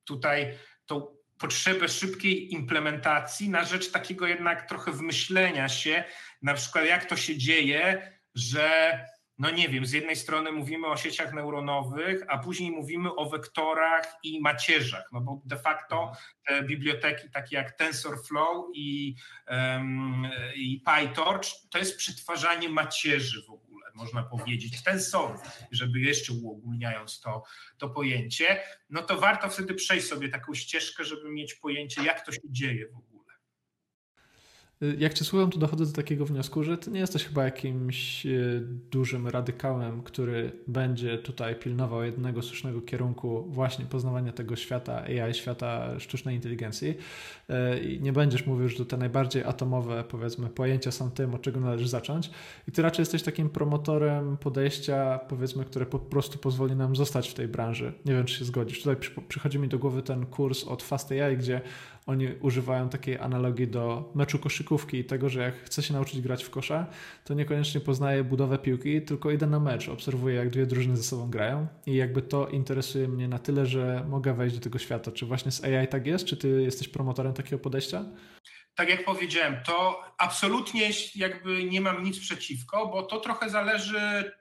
[0.05, 6.05] tutaj tą potrzebę szybkiej implementacji na rzecz takiego jednak trochę wmyślenia się,
[6.43, 8.99] na przykład jak to się dzieje, że
[9.39, 14.17] no nie wiem, z jednej strony mówimy o sieciach neuronowych, a później mówimy o wektorach
[14.23, 16.17] i macierzach, no bo de facto mhm.
[16.47, 19.15] te biblioteki takie jak TensorFlow i,
[19.51, 27.21] um, i PyTorch to jest przetwarzanie macierzy w ogóle, można powiedzieć, tensorów, żeby jeszcze uogólniając
[27.21, 27.43] to,
[27.79, 32.33] to pojęcie, no to warto wtedy przejść sobie taką ścieżkę, żeby mieć pojęcie, jak to
[32.33, 33.12] się dzieje w ogóle.
[34.99, 38.31] Jak cię słucham, to dochodzę do takiego wniosku, że ty nie jesteś chyba jakimś e,
[38.91, 46.01] dużym radykałem, który będzie tutaj pilnował jednego słusznego kierunku właśnie poznawania tego świata AI, świata
[46.01, 46.95] sztucznej inteligencji.
[47.49, 51.43] E, I nie będziesz mówił, że to te najbardziej atomowe, powiedzmy, pojęcia są tym, od
[51.43, 52.31] czego należy zacząć.
[52.69, 57.35] I ty raczej jesteś takim promotorem podejścia, powiedzmy, które po prostu pozwoli nam zostać w
[57.35, 57.93] tej branży.
[58.05, 58.83] Nie wiem, czy się zgodzisz.
[58.83, 58.97] Tutaj
[59.29, 61.61] przychodzi mi do głowy ten kurs od Fast AI, gdzie
[62.07, 66.45] oni używają takiej analogii do meczu koszykówki i tego, że jak chce się nauczyć grać
[66.45, 66.87] w kosza,
[67.25, 71.31] to niekoniecznie poznaje budowę piłki, tylko idę na mecz, obserwuję jak dwie drużyny ze sobą
[71.31, 75.13] grają i jakby to interesuje mnie na tyle, że mogę wejść do tego świata.
[75.13, 76.25] Czy właśnie z AI tak jest?
[76.25, 78.05] Czy ty jesteś promotorem takiego podejścia?
[78.75, 84.33] tak jak powiedziałem, to absolutnie jakby nie mam nic przeciwko, bo to trochę zależy,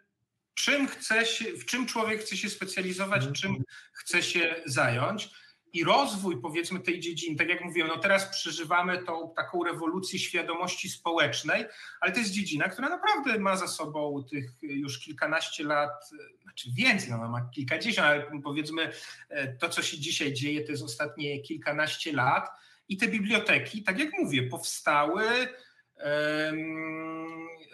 [0.54, 3.34] czym chce się, w czym człowiek chce się specjalizować, mm.
[3.34, 5.30] czym chce się zająć
[5.74, 10.90] i rozwój powiedzmy tej dziedziny, tak jak mówiłem, no teraz przeżywamy tą taką rewolucję świadomości
[10.90, 11.66] społecznej,
[12.02, 16.10] ale to jest dziedzina, która naprawdę ma za sobą tych już kilkanaście lat,
[16.44, 18.92] znaczy więcej, no ma kilkadziesiąt, ale powiedzmy
[19.30, 22.50] e, to, co się dzisiaj dzieje, to jest ostatnie kilkanaście lat
[22.90, 25.24] i te biblioteki, tak jak mówię, powstały,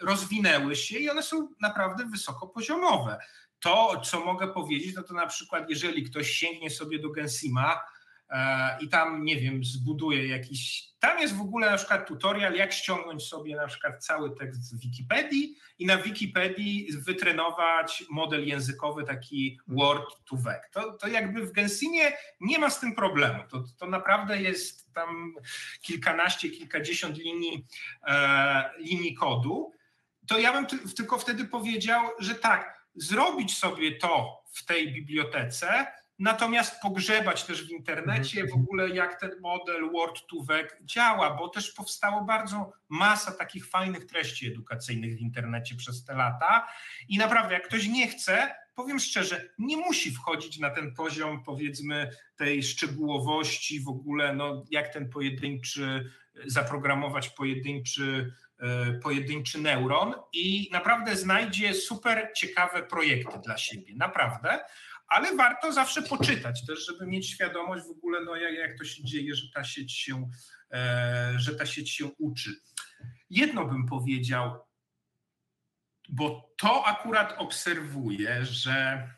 [0.02, 3.18] rozwinęły się i one są naprawdę wysokopoziomowe.
[3.60, 7.80] To, co mogę powiedzieć, no to na przykład, jeżeli ktoś sięgnie sobie do Gensima
[8.30, 10.88] e, i tam, nie wiem, zbuduje jakiś.
[10.98, 14.80] Tam jest w ogóle na przykład tutorial, jak ściągnąć sobie na przykład cały tekst z
[14.80, 20.62] Wikipedii i na Wikipedii wytrenować model językowy, taki Word to Vec.
[20.72, 23.42] To, to jakby w Gensimie nie ma z tym problemu.
[23.50, 25.34] To, to naprawdę jest tam
[25.82, 27.66] kilkanaście, kilkadziesiąt linii,
[28.06, 29.72] e, linii kodu.
[30.28, 35.86] To ja bym tylko wtedy powiedział, że tak, zrobić sobie to w tej bibliotece,
[36.18, 38.48] natomiast pogrzebać też w internecie mhm.
[38.48, 43.66] w ogóle, jak ten model Word to Vec działa, bo też powstało bardzo masa takich
[43.66, 46.68] fajnych treści edukacyjnych w internecie przez te lata
[47.08, 52.10] i naprawdę, jak ktoś nie chce, powiem szczerze, nie musi wchodzić na ten poziom, powiedzmy,
[52.36, 56.10] tej szczegółowości w ogóle, no, jak ten pojedynczy,
[56.46, 58.32] zaprogramować pojedynczy
[59.02, 64.58] pojedynczy neuron i naprawdę znajdzie super ciekawe projekty dla siebie, naprawdę,
[65.08, 69.04] ale warto zawsze poczytać też, żeby mieć świadomość w ogóle, no jak, jak to się
[69.04, 70.30] dzieje, że ta sieć się,
[70.72, 72.50] e, że ta sieć się uczy.
[73.30, 74.66] Jedno bym powiedział,
[76.08, 79.08] bo to akurat obserwuję, że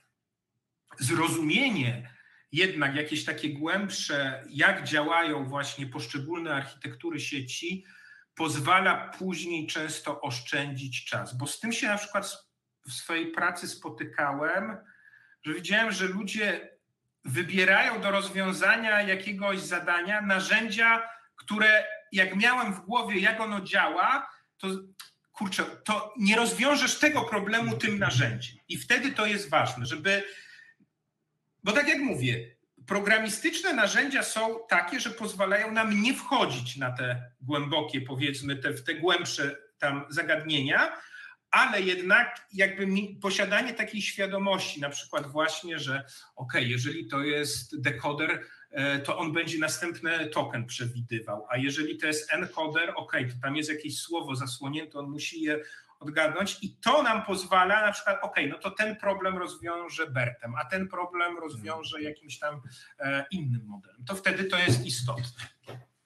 [0.99, 2.11] zrozumienie
[2.53, 7.84] jednak jakieś takie głębsze, jak działają właśnie poszczególne architektury sieci,
[8.35, 12.37] pozwala później często oszczędzić czas, bo z tym się na przykład
[12.89, 14.76] w swojej pracy spotykałem,
[15.43, 16.78] że widziałem, że ludzie
[17.24, 24.68] wybierają do rozwiązania jakiegoś zadania narzędzia, które jak miałem w głowie, jak ono działa, to
[25.33, 28.57] kurczę, to nie rozwiążesz tego problemu tym narzędziem.
[28.68, 30.22] I wtedy to jest ważne, żeby,
[31.64, 32.57] bo tak jak mówię,
[32.91, 38.84] programistyczne narzędzia są takie, że pozwalają nam nie wchodzić na te głębokie, powiedzmy, te, w
[38.84, 40.93] te głębsze tam zagadnienia,
[41.51, 42.86] ale jednak jakby
[43.20, 46.05] posiadanie takiej świadomości, na przykład właśnie, że
[46.36, 52.07] ok, jeżeli to jest dekoder, e, to on będzie następny token przewidywał, a jeżeli to
[52.07, 55.61] jest encoder, ok, to tam jest jakieś słowo zasłonięte, on musi je
[56.01, 60.64] odgadnąć i to nam pozwala na przykład, ok, no to ten problem rozwiąże Bertem, a
[60.64, 62.14] ten problem rozwiąże mhm.
[62.14, 62.61] jakimś tam
[62.98, 64.05] e, innym modelem.
[64.05, 65.46] To wtedy to jest istotne.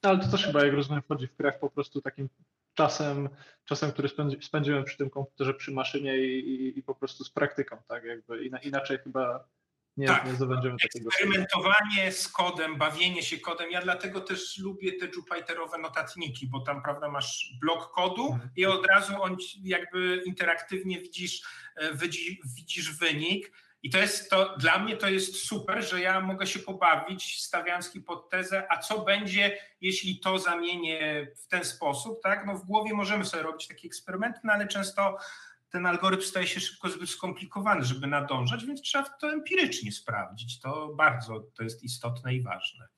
[0.02, 2.28] No, ale to też chyba, jak rozumiem, wchodzi w krew po prostu takim
[2.74, 3.28] czasem,
[3.64, 4.08] czasem który
[4.40, 8.44] spędziłem przy tym komputerze, przy maszynie i, i, i po prostu z praktyką, tak jakby
[8.44, 9.44] inaczej chyba
[9.96, 11.08] nie, tak, nie zdobędziemy takiego.
[11.08, 13.70] Eksperymentowanie z kodem, bawienie się kodem.
[13.70, 18.50] Ja dlatego też lubię te Jupyterowe notatniki, bo tam prawda masz blok kodu mhm.
[18.56, 21.42] i od razu on jakby interaktywnie widzisz,
[21.76, 21.90] e,
[22.56, 23.52] widzisz wynik.
[23.82, 27.92] I to jest to, dla mnie to jest super, że ja mogę się pobawić, stawiając
[27.92, 32.46] hipotezę, a co będzie, jeśli to zamienię w ten sposób, tak?
[32.46, 35.18] No w głowie możemy sobie robić takie eksperymenty, no ale często
[35.74, 40.60] ten algorytm staje się szybko zbyt skomplikowany, żeby nadążać, więc trzeba to empirycznie sprawdzić.
[40.60, 42.88] To bardzo to jest istotne i ważne.